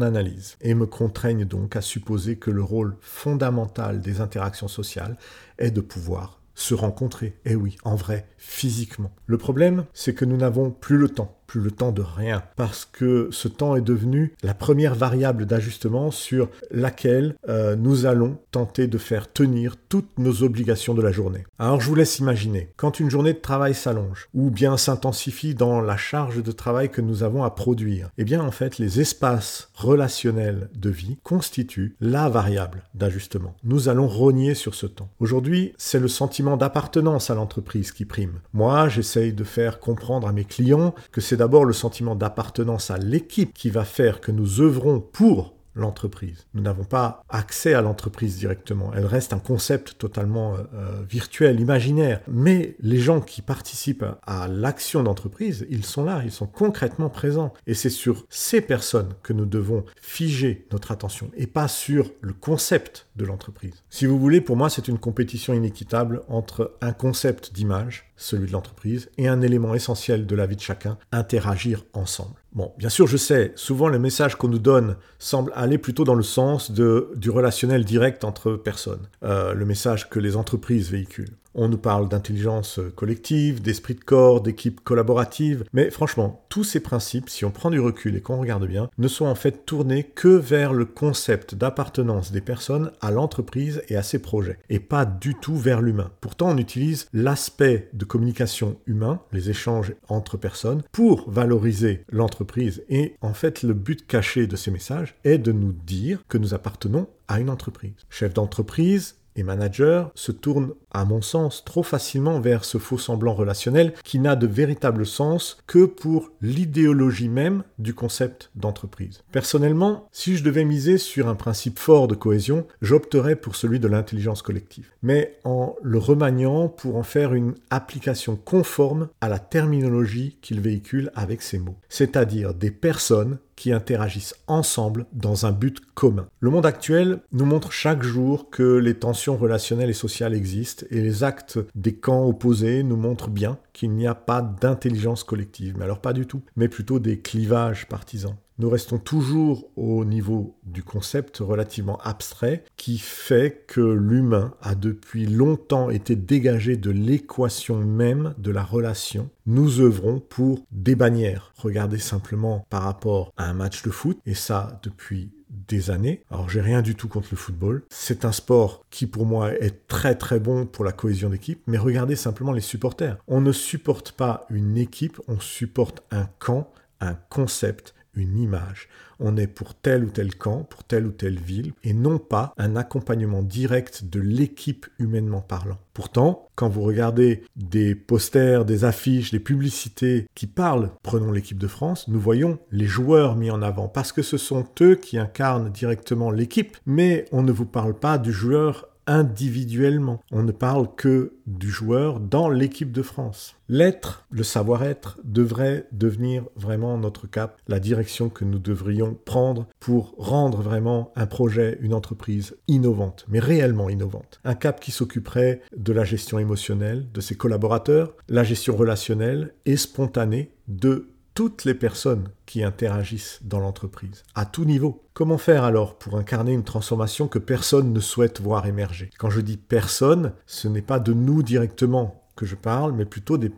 analyse 0.00 0.56
et 0.62 0.72
me 0.74 0.86
contraignent 0.86 1.44
donc 1.44 1.76
à 1.76 1.82
supposer 1.82 2.36
que 2.36 2.50
le 2.50 2.62
rôle 2.62 2.96
fondamental 3.02 4.00
des 4.00 4.22
interactions 4.22 4.68
sociales 4.68 5.18
est 5.58 5.70
de 5.70 5.82
pouvoir 5.82 6.40
se 6.54 6.74
rencontrer. 6.74 7.36
Eh 7.44 7.56
oui, 7.56 7.76
en 7.84 7.94
vrai, 7.94 8.26
physiquement. 8.38 9.12
Le 9.26 9.36
problème, 9.36 9.84
c'est 9.92 10.14
que 10.14 10.24
nous 10.24 10.38
n'avons 10.38 10.70
plus 10.70 10.96
le 10.96 11.10
temps 11.10 11.36
plus 11.52 11.60
le 11.60 11.70
temps 11.70 11.92
de 11.92 12.00
rien, 12.00 12.42
parce 12.56 12.88
que 12.90 13.28
ce 13.30 13.46
temps 13.46 13.76
est 13.76 13.82
devenu 13.82 14.32
la 14.42 14.54
première 14.54 14.94
variable 14.94 15.44
d'ajustement 15.44 16.10
sur 16.10 16.48
laquelle 16.70 17.36
euh, 17.46 17.76
nous 17.76 18.06
allons 18.06 18.38
tenter 18.52 18.86
de 18.86 18.96
faire 18.96 19.30
tenir 19.30 19.76
toutes 19.90 20.18
nos 20.18 20.44
obligations 20.44 20.94
de 20.94 21.02
la 21.02 21.12
journée. 21.12 21.44
Alors 21.58 21.82
je 21.82 21.88
vous 21.88 21.94
laisse 21.94 22.20
imaginer, 22.20 22.70
quand 22.78 23.00
une 23.00 23.10
journée 23.10 23.34
de 23.34 23.38
travail 23.38 23.74
s'allonge, 23.74 24.30
ou 24.32 24.50
bien 24.50 24.78
s'intensifie 24.78 25.54
dans 25.54 25.82
la 25.82 25.98
charge 25.98 26.42
de 26.42 26.52
travail 26.52 26.88
que 26.88 27.02
nous 27.02 27.22
avons 27.22 27.44
à 27.44 27.50
produire, 27.50 28.08
eh 28.16 28.24
bien 28.24 28.40
en 28.40 28.50
fait 28.50 28.78
les 28.78 29.02
espaces 29.02 29.68
relationnels 29.74 30.70
de 30.74 30.88
vie 30.88 31.18
constituent 31.22 31.96
la 32.00 32.30
variable 32.30 32.84
d'ajustement. 32.94 33.54
Nous 33.62 33.90
allons 33.90 34.08
rogner 34.08 34.54
sur 34.54 34.74
ce 34.74 34.86
temps. 34.86 35.10
Aujourd'hui, 35.20 35.74
c'est 35.76 36.00
le 36.00 36.08
sentiment 36.08 36.56
d'appartenance 36.56 37.28
à 37.28 37.34
l'entreprise 37.34 37.92
qui 37.92 38.06
prime. 38.06 38.40
Moi, 38.54 38.88
j'essaye 38.88 39.34
de 39.34 39.44
faire 39.44 39.80
comprendre 39.80 40.26
à 40.26 40.32
mes 40.32 40.44
clients 40.44 40.94
que 41.10 41.20
c'est 41.20 41.41
d'abord 41.42 41.64
le 41.64 41.72
sentiment 41.72 42.14
d'appartenance 42.14 42.92
à 42.92 42.98
l'équipe 42.98 43.52
qui 43.52 43.68
va 43.68 43.84
faire 43.84 44.20
que 44.20 44.30
nous 44.30 44.60
œuvrons 44.60 45.00
pour 45.00 45.54
l'entreprise. 45.74 46.46
Nous 46.54 46.62
n'avons 46.62 46.84
pas 46.84 47.24
accès 47.28 47.74
à 47.74 47.80
l'entreprise 47.80 48.38
directement. 48.38 48.92
Elle 48.94 49.06
reste 49.06 49.32
un 49.32 49.38
concept 49.38 49.96
totalement 49.98 50.54
euh, 50.54 50.58
euh, 50.74 51.02
virtuel, 51.08 51.60
imaginaire. 51.60 52.20
Mais 52.28 52.76
les 52.80 52.98
gens 52.98 53.20
qui 53.20 53.42
participent 53.42 54.04
à 54.26 54.48
l'action 54.48 55.02
d'entreprise, 55.02 55.66
ils 55.70 55.84
sont 55.84 56.04
là, 56.04 56.22
ils 56.24 56.32
sont 56.32 56.46
concrètement 56.46 57.08
présents. 57.08 57.52
Et 57.66 57.74
c'est 57.74 57.90
sur 57.90 58.26
ces 58.28 58.60
personnes 58.60 59.14
que 59.22 59.32
nous 59.32 59.46
devons 59.46 59.84
figer 60.00 60.66
notre 60.72 60.92
attention 60.92 61.30
et 61.36 61.46
pas 61.46 61.68
sur 61.68 62.10
le 62.20 62.32
concept 62.32 63.06
de 63.16 63.24
l'entreprise. 63.24 63.82
Si 63.90 64.06
vous 64.06 64.18
voulez, 64.18 64.40
pour 64.40 64.56
moi, 64.56 64.70
c'est 64.70 64.88
une 64.88 64.98
compétition 64.98 65.54
inéquitable 65.54 66.22
entre 66.28 66.76
un 66.80 66.92
concept 66.92 67.52
d'image, 67.52 68.12
celui 68.16 68.46
de 68.46 68.52
l'entreprise, 68.52 69.10
et 69.18 69.28
un 69.28 69.40
élément 69.42 69.74
essentiel 69.74 70.26
de 70.26 70.36
la 70.36 70.46
vie 70.46 70.56
de 70.56 70.60
chacun, 70.60 70.98
interagir 71.12 71.84
ensemble. 71.92 72.41
Bon, 72.54 72.72
bien 72.76 72.90
sûr, 72.90 73.06
je 73.06 73.16
sais, 73.16 73.52
souvent 73.56 73.88
les 73.88 73.98
messages 73.98 74.36
qu'on 74.36 74.48
nous 74.48 74.58
donne 74.58 74.96
semblent 75.18 75.52
aller 75.54 75.78
plutôt 75.78 76.04
dans 76.04 76.14
le 76.14 76.22
sens 76.22 76.70
de, 76.70 77.10
du 77.16 77.30
relationnel 77.30 77.84
direct 77.84 78.24
entre 78.24 78.52
personnes, 78.52 79.08
euh, 79.22 79.54
le 79.54 79.64
message 79.64 80.10
que 80.10 80.18
les 80.18 80.36
entreprises 80.36 80.90
véhiculent. 80.90 81.34
On 81.54 81.68
nous 81.68 81.78
parle 81.78 82.08
d'intelligence 82.08 82.80
collective, 82.96 83.60
d'esprit 83.60 83.94
de 83.94 84.00
corps, 84.00 84.40
d'équipe 84.40 84.80
collaborative, 84.82 85.64
mais 85.72 85.90
franchement, 85.90 86.44
tous 86.48 86.64
ces 86.64 86.80
principes, 86.80 87.28
si 87.28 87.44
on 87.44 87.50
prend 87.50 87.70
du 87.70 87.80
recul 87.80 88.16
et 88.16 88.20
qu'on 88.20 88.40
regarde 88.40 88.66
bien, 88.66 88.88
ne 88.98 89.08
sont 89.08 89.26
en 89.26 89.34
fait 89.34 89.66
tournés 89.66 90.04
que 90.04 90.28
vers 90.28 90.72
le 90.72 90.84
concept 90.84 91.54
d'appartenance 91.54 92.32
des 92.32 92.40
personnes 92.40 92.90
à 93.00 93.10
l'entreprise 93.10 93.82
et 93.88 93.96
à 93.96 94.02
ses 94.02 94.18
projets, 94.18 94.58
et 94.70 94.80
pas 94.80 95.04
du 95.04 95.34
tout 95.34 95.56
vers 95.56 95.82
l'humain. 95.82 96.10
Pourtant, 96.20 96.50
on 96.50 96.58
utilise 96.58 97.06
l'aspect 97.12 97.90
de 97.92 98.04
communication 98.04 98.76
humain, 98.86 99.20
les 99.32 99.50
échanges 99.50 99.94
entre 100.08 100.36
personnes, 100.36 100.82
pour 100.92 101.30
valoriser 101.30 102.04
l'entreprise. 102.10 102.82
Et 102.88 103.14
en 103.20 103.34
fait, 103.34 103.62
le 103.62 103.74
but 103.74 104.06
caché 104.06 104.46
de 104.46 104.56
ces 104.56 104.70
messages 104.70 105.16
est 105.24 105.38
de 105.38 105.52
nous 105.52 105.72
dire 105.72 106.22
que 106.28 106.38
nous 106.38 106.54
appartenons 106.54 107.08
à 107.28 107.40
une 107.40 107.50
entreprise. 107.50 107.92
Chef 108.10 108.34
d'entreprise, 108.34 109.16
et 109.36 109.42
managers 109.42 110.04
se 110.14 110.32
tournent, 110.32 110.72
à 110.90 111.04
mon 111.04 111.22
sens, 111.22 111.64
trop 111.64 111.82
facilement 111.82 112.40
vers 112.40 112.64
ce 112.64 112.78
faux 112.78 112.98
semblant 112.98 113.34
relationnel 113.34 113.94
qui 114.04 114.18
n'a 114.18 114.36
de 114.36 114.46
véritable 114.46 115.06
sens 115.06 115.58
que 115.66 115.84
pour 115.84 116.30
l'idéologie 116.40 117.28
même 117.28 117.62
du 117.78 117.94
concept 117.94 118.50
d'entreprise. 118.54 119.22
Personnellement, 119.32 120.08
si 120.12 120.36
je 120.36 120.44
devais 120.44 120.64
miser 120.64 120.98
sur 120.98 121.28
un 121.28 121.34
principe 121.34 121.78
fort 121.78 122.08
de 122.08 122.14
cohésion, 122.14 122.66
j'opterais 122.80 123.36
pour 123.36 123.56
celui 123.56 123.80
de 123.80 123.88
l'intelligence 123.88 124.42
collective, 124.42 124.90
mais 125.02 125.38
en 125.44 125.74
le 125.82 125.98
remaniant 125.98 126.68
pour 126.68 126.96
en 126.96 127.02
faire 127.02 127.34
une 127.34 127.54
application 127.70 128.36
conforme 128.36 129.08
à 129.20 129.28
la 129.28 129.38
terminologie 129.38 130.38
qu'il 130.42 130.60
véhicule 130.60 131.10
avec 131.14 131.42
ces 131.42 131.58
mots, 131.58 131.76
c'est-à-dire 131.88 132.54
des 132.54 132.70
personnes 132.70 133.38
qui 133.56 133.72
interagissent 133.72 134.34
ensemble 134.46 135.06
dans 135.12 135.46
un 135.46 135.52
but 135.52 135.80
commun. 135.94 136.26
Le 136.40 136.50
monde 136.50 136.66
actuel 136.66 137.20
nous 137.32 137.44
montre 137.44 137.72
chaque 137.72 138.02
jour 138.02 138.50
que 138.50 138.76
les 138.76 138.94
tensions 138.94 139.36
relationnelles 139.36 139.90
et 139.90 139.94
sociales 139.94 140.34
existent 140.34 140.86
et 140.90 141.00
les 141.00 141.24
actes 141.24 141.58
des 141.74 141.94
camps 141.94 142.26
opposés 142.26 142.82
nous 142.82 142.96
montrent 142.96 143.30
bien 143.30 143.58
qu'il 143.72 143.92
n'y 143.92 144.06
a 144.06 144.14
pas 144.14 144.42
d'intelligence 144.42 145.24
collective, 145.24 145.76
mais 145.76 145.84
alors 145.84 146.00
pas 146.00 146.12
du 146.12 146.26
tout, 146.26 146.42
mais 146.56 146.68
plutôt 146.68 146.98
des 146.98 147.20
clivages 147.20 147.86
partisans 147.88 148.36
nous 148.62 148.70
restons 148.70 148.98
toujours 148.98 149.68
au 149.74 150.04
niveau 150.04 150.56
du 150.62 150.84
concept 150.84 151.38
relativement 151.38 151.98
abstrait 151.98 152.62
qui 152.76 152.98
fait 152.98 153.64
que 153.66 153.80
l'humain 153.80 154.54
a 154.62 154.76
depuis 154.76 155.26
longtemps 155.26 155.90
été 155.90 156.14
dégagé 156.14 156.76
de 156.76 156.92
l'équation 156.92 157.78
même 157.78 158.34
de 158.38 158.52
la 158.52 158.62
relation. 158.62 159.30
Nous 159.46 159.80
œuvrons 159.80 160.20
pour 160.20 160.64
des 160.70 160.94
bannières. 160.94 161.52
Regardez 161.56 161.98
simplement 161.98 162.64
par 162.70 162.84
rapport 162.84 163.32
à 163.36 163.46
un 163.46 163.52
match 163.52 163.82
de 163.82 163.90
foot, 163.90 164.20
et 164.26 164.34
ça 164.34 164.80
depuis 164.84 165.32
des 165.50 165.90
années. 165.90 166.22
Alors 166.30 166.48
j'ai 166.48 166.60
rien 166.60 166.82
du 166.82 166.94
tout 166.94 167.08
contre 167.08 167.28
le 167.32 167.36
football. 167.38 167.82
C'est 167.90 168.24
un 168.24 168.32
sport 168.32 168.86
qui 168.90 169.08
pour 169.08 169.26
moi 169.26 169.52
est 169.54 169.88
très 169.88 170.14
très 170.14 170.38
bon 170.38 170.66
pour 170.66 170.84
la 170.84 170.92
cohésion 170.92 171.30
d'équipe, 171.30 171.62
mais 171.66 171.78
regardez 171.78 172.14
simplement 172.14 172.52
les 172.52 172.60
supporters. 172.60 173.18
On 173.26 173.40
ne 173.40 173.50
supporte 173.50 174.12
pas 174.12 174.46
une 174.50 174.78
équipe, 174.78 175.20
on 175.26 175.40
supporte 175.40 176.04
un 176.12 176.28
camp, 176.38 176.70
un 177.00 177.14
concept, 177.28 177.94
une 178.14 178.38
image. 178.38 178.88
On 179.18 179.36
est 179.36 179.46
pour 179.46 179.74
tel 179.74 180.04
ou 180.04 180.10
tel 180.10 180.34
camp, 180.34 180.64
pour 180.64 180.84
telle 180.84 181.06
ou 181.06 181.12
telle 181.12 181.38
ville, 181.38 181.72
et 181.84 181.94
non 181.94 182.18
pas 182.18 182.52
un 182.58 182.76
accompagnement 182.76 183.42
direct 183.42 184.04
de 184.04 184.20
l'équipe 184.20 184.86
humainement 184.98 185.40
parlant. 185.40 185.78
Pourtant, 185.94 186.48
quand 186.54 186.68
vous 186.68 186.82
regardez 186.82 187.44
des 187.56 187.94
posters, 187.94 188.64
des 188.64 188.84
affiches, 188.84 189.30
des 189.30 189.40
publicités 189.40 190.26
qui 190.34 190.46
parlent, 190.46 190.90
prenons 191.02 191.32
l'équipe 191.32 191.58
de 191.58 191.68
France, 191.68 192.08
nous 192.08 192.20
voyons 192.20 192.58
les 192.70 192.86
joueurs 192.86 193.36
mis 193.36 193.50
en 193.50 193.62
avant, 193.62 193.88
parce 193.88 194.12
que 194.12 194.22
ce 194.22 194.38
sont 194.38 194.66
eux 194.80 194.96
qui 194.96 195.18
incarnent 195.18 195.70
directement 195.70 196.30
l'équipe, 196.30 196.76
mais 196.86 197.26
on 197.32 197.42
ne 197.42 197.52
vous 197.52 197.66
parle 197.66 197.98
pas 197.98 198.18
du 198.18 198.32
joueur 198.32 198.88
individuellement. 199.06 200.20
On 200.30 200.42
ne 200.42 200.52
parle 200.52 200.94
que 200.94 201.34
du 201.46 201.70
joueur 201.70 202.20
dans 202.20 202.48
l'équipe 202.48 202.92
de 202.92 203.02
France. 203.02 203.56
L'être, 203.68 204.26
le 204.30 204.42
savoir-être, 204.42 205.18
devrait 205.24 205.86
devenir 205.92 206.44
vraiment 206.56 206.98
notre 206.98 207.26
cap, 207.26 207.58
la 207.68 207.80
direction 207.80 208.28
que 208.28 208.44
nous 208.44 208.58
devrions 208.58 209.16
prendre 209.24 209.66
pour 209.80 210.14
rendre 210.18 210.60
vraiment 210.62 211.12
un 211.16 211.26
projet, 211.26 211.78
une 211.80 211.94
entreprise 211.94 212.56
innovante, 212.68 213.24
mais 213.28 213.40
réellement 213.40 213.88
innovante. 213.88 214.40
Un 214.44 214.54
cap 214.54 214.80
qui 214.80 214.90
s'occuperait 214.90 215.62
de 215.76 215.92
la 215.92 216.04
gestion 216.04 216.38
émotionnelle 216.38 217.06
de 217.12 217.20
ses 217.20 217.34
collaborateurs, 217.34 218.14
la 218.28 218.44
gestion 218.44 218.76
relationnelle 218.76 219.54
et 219.64 219.76
spontanée 219.76 220.52
de 220.68 221.11
toutes 221.34 221.64
les 221.64 221.74
personnes 221.74 222.28
qui 222.46 222.62
interagissent 222.62 223.40
dans 223.42 223.60
l'entreprise, 223.60 224.22
à 224.34 224.44
tout 224.44 224.64
niveau. 224.64 225.02
Comment 225.14 225.38
faire 225.38 225.64
alors 225.64 225.98
pour 225.98 226.16
incarner 226.16 226.52
une 226.52 226.64
transformation 226.64 227.28
que 227.28 227.38
personne 227.38 227.92
ne 227.92 228.00
souhaite 228.00 228.40
voir 228.40 228.66
émerger? 228.66 229.10
Quand 229.18 229.30
je 229.30 229.40
dis 229.40 229.56
personne, 229.56 230.32
ce 230.46 230.68
n'est 230.68 230.82
pas 230.82 230.98
de 230.98 231.12
nous 231.12 231.42
directement 231.42 232.22
que 232.36 232.46
je 232.46 232.54
parle, 232.54 232.92
mais 232.92 233.04
plutôt 233.04 233.38
des, 233.38 233.52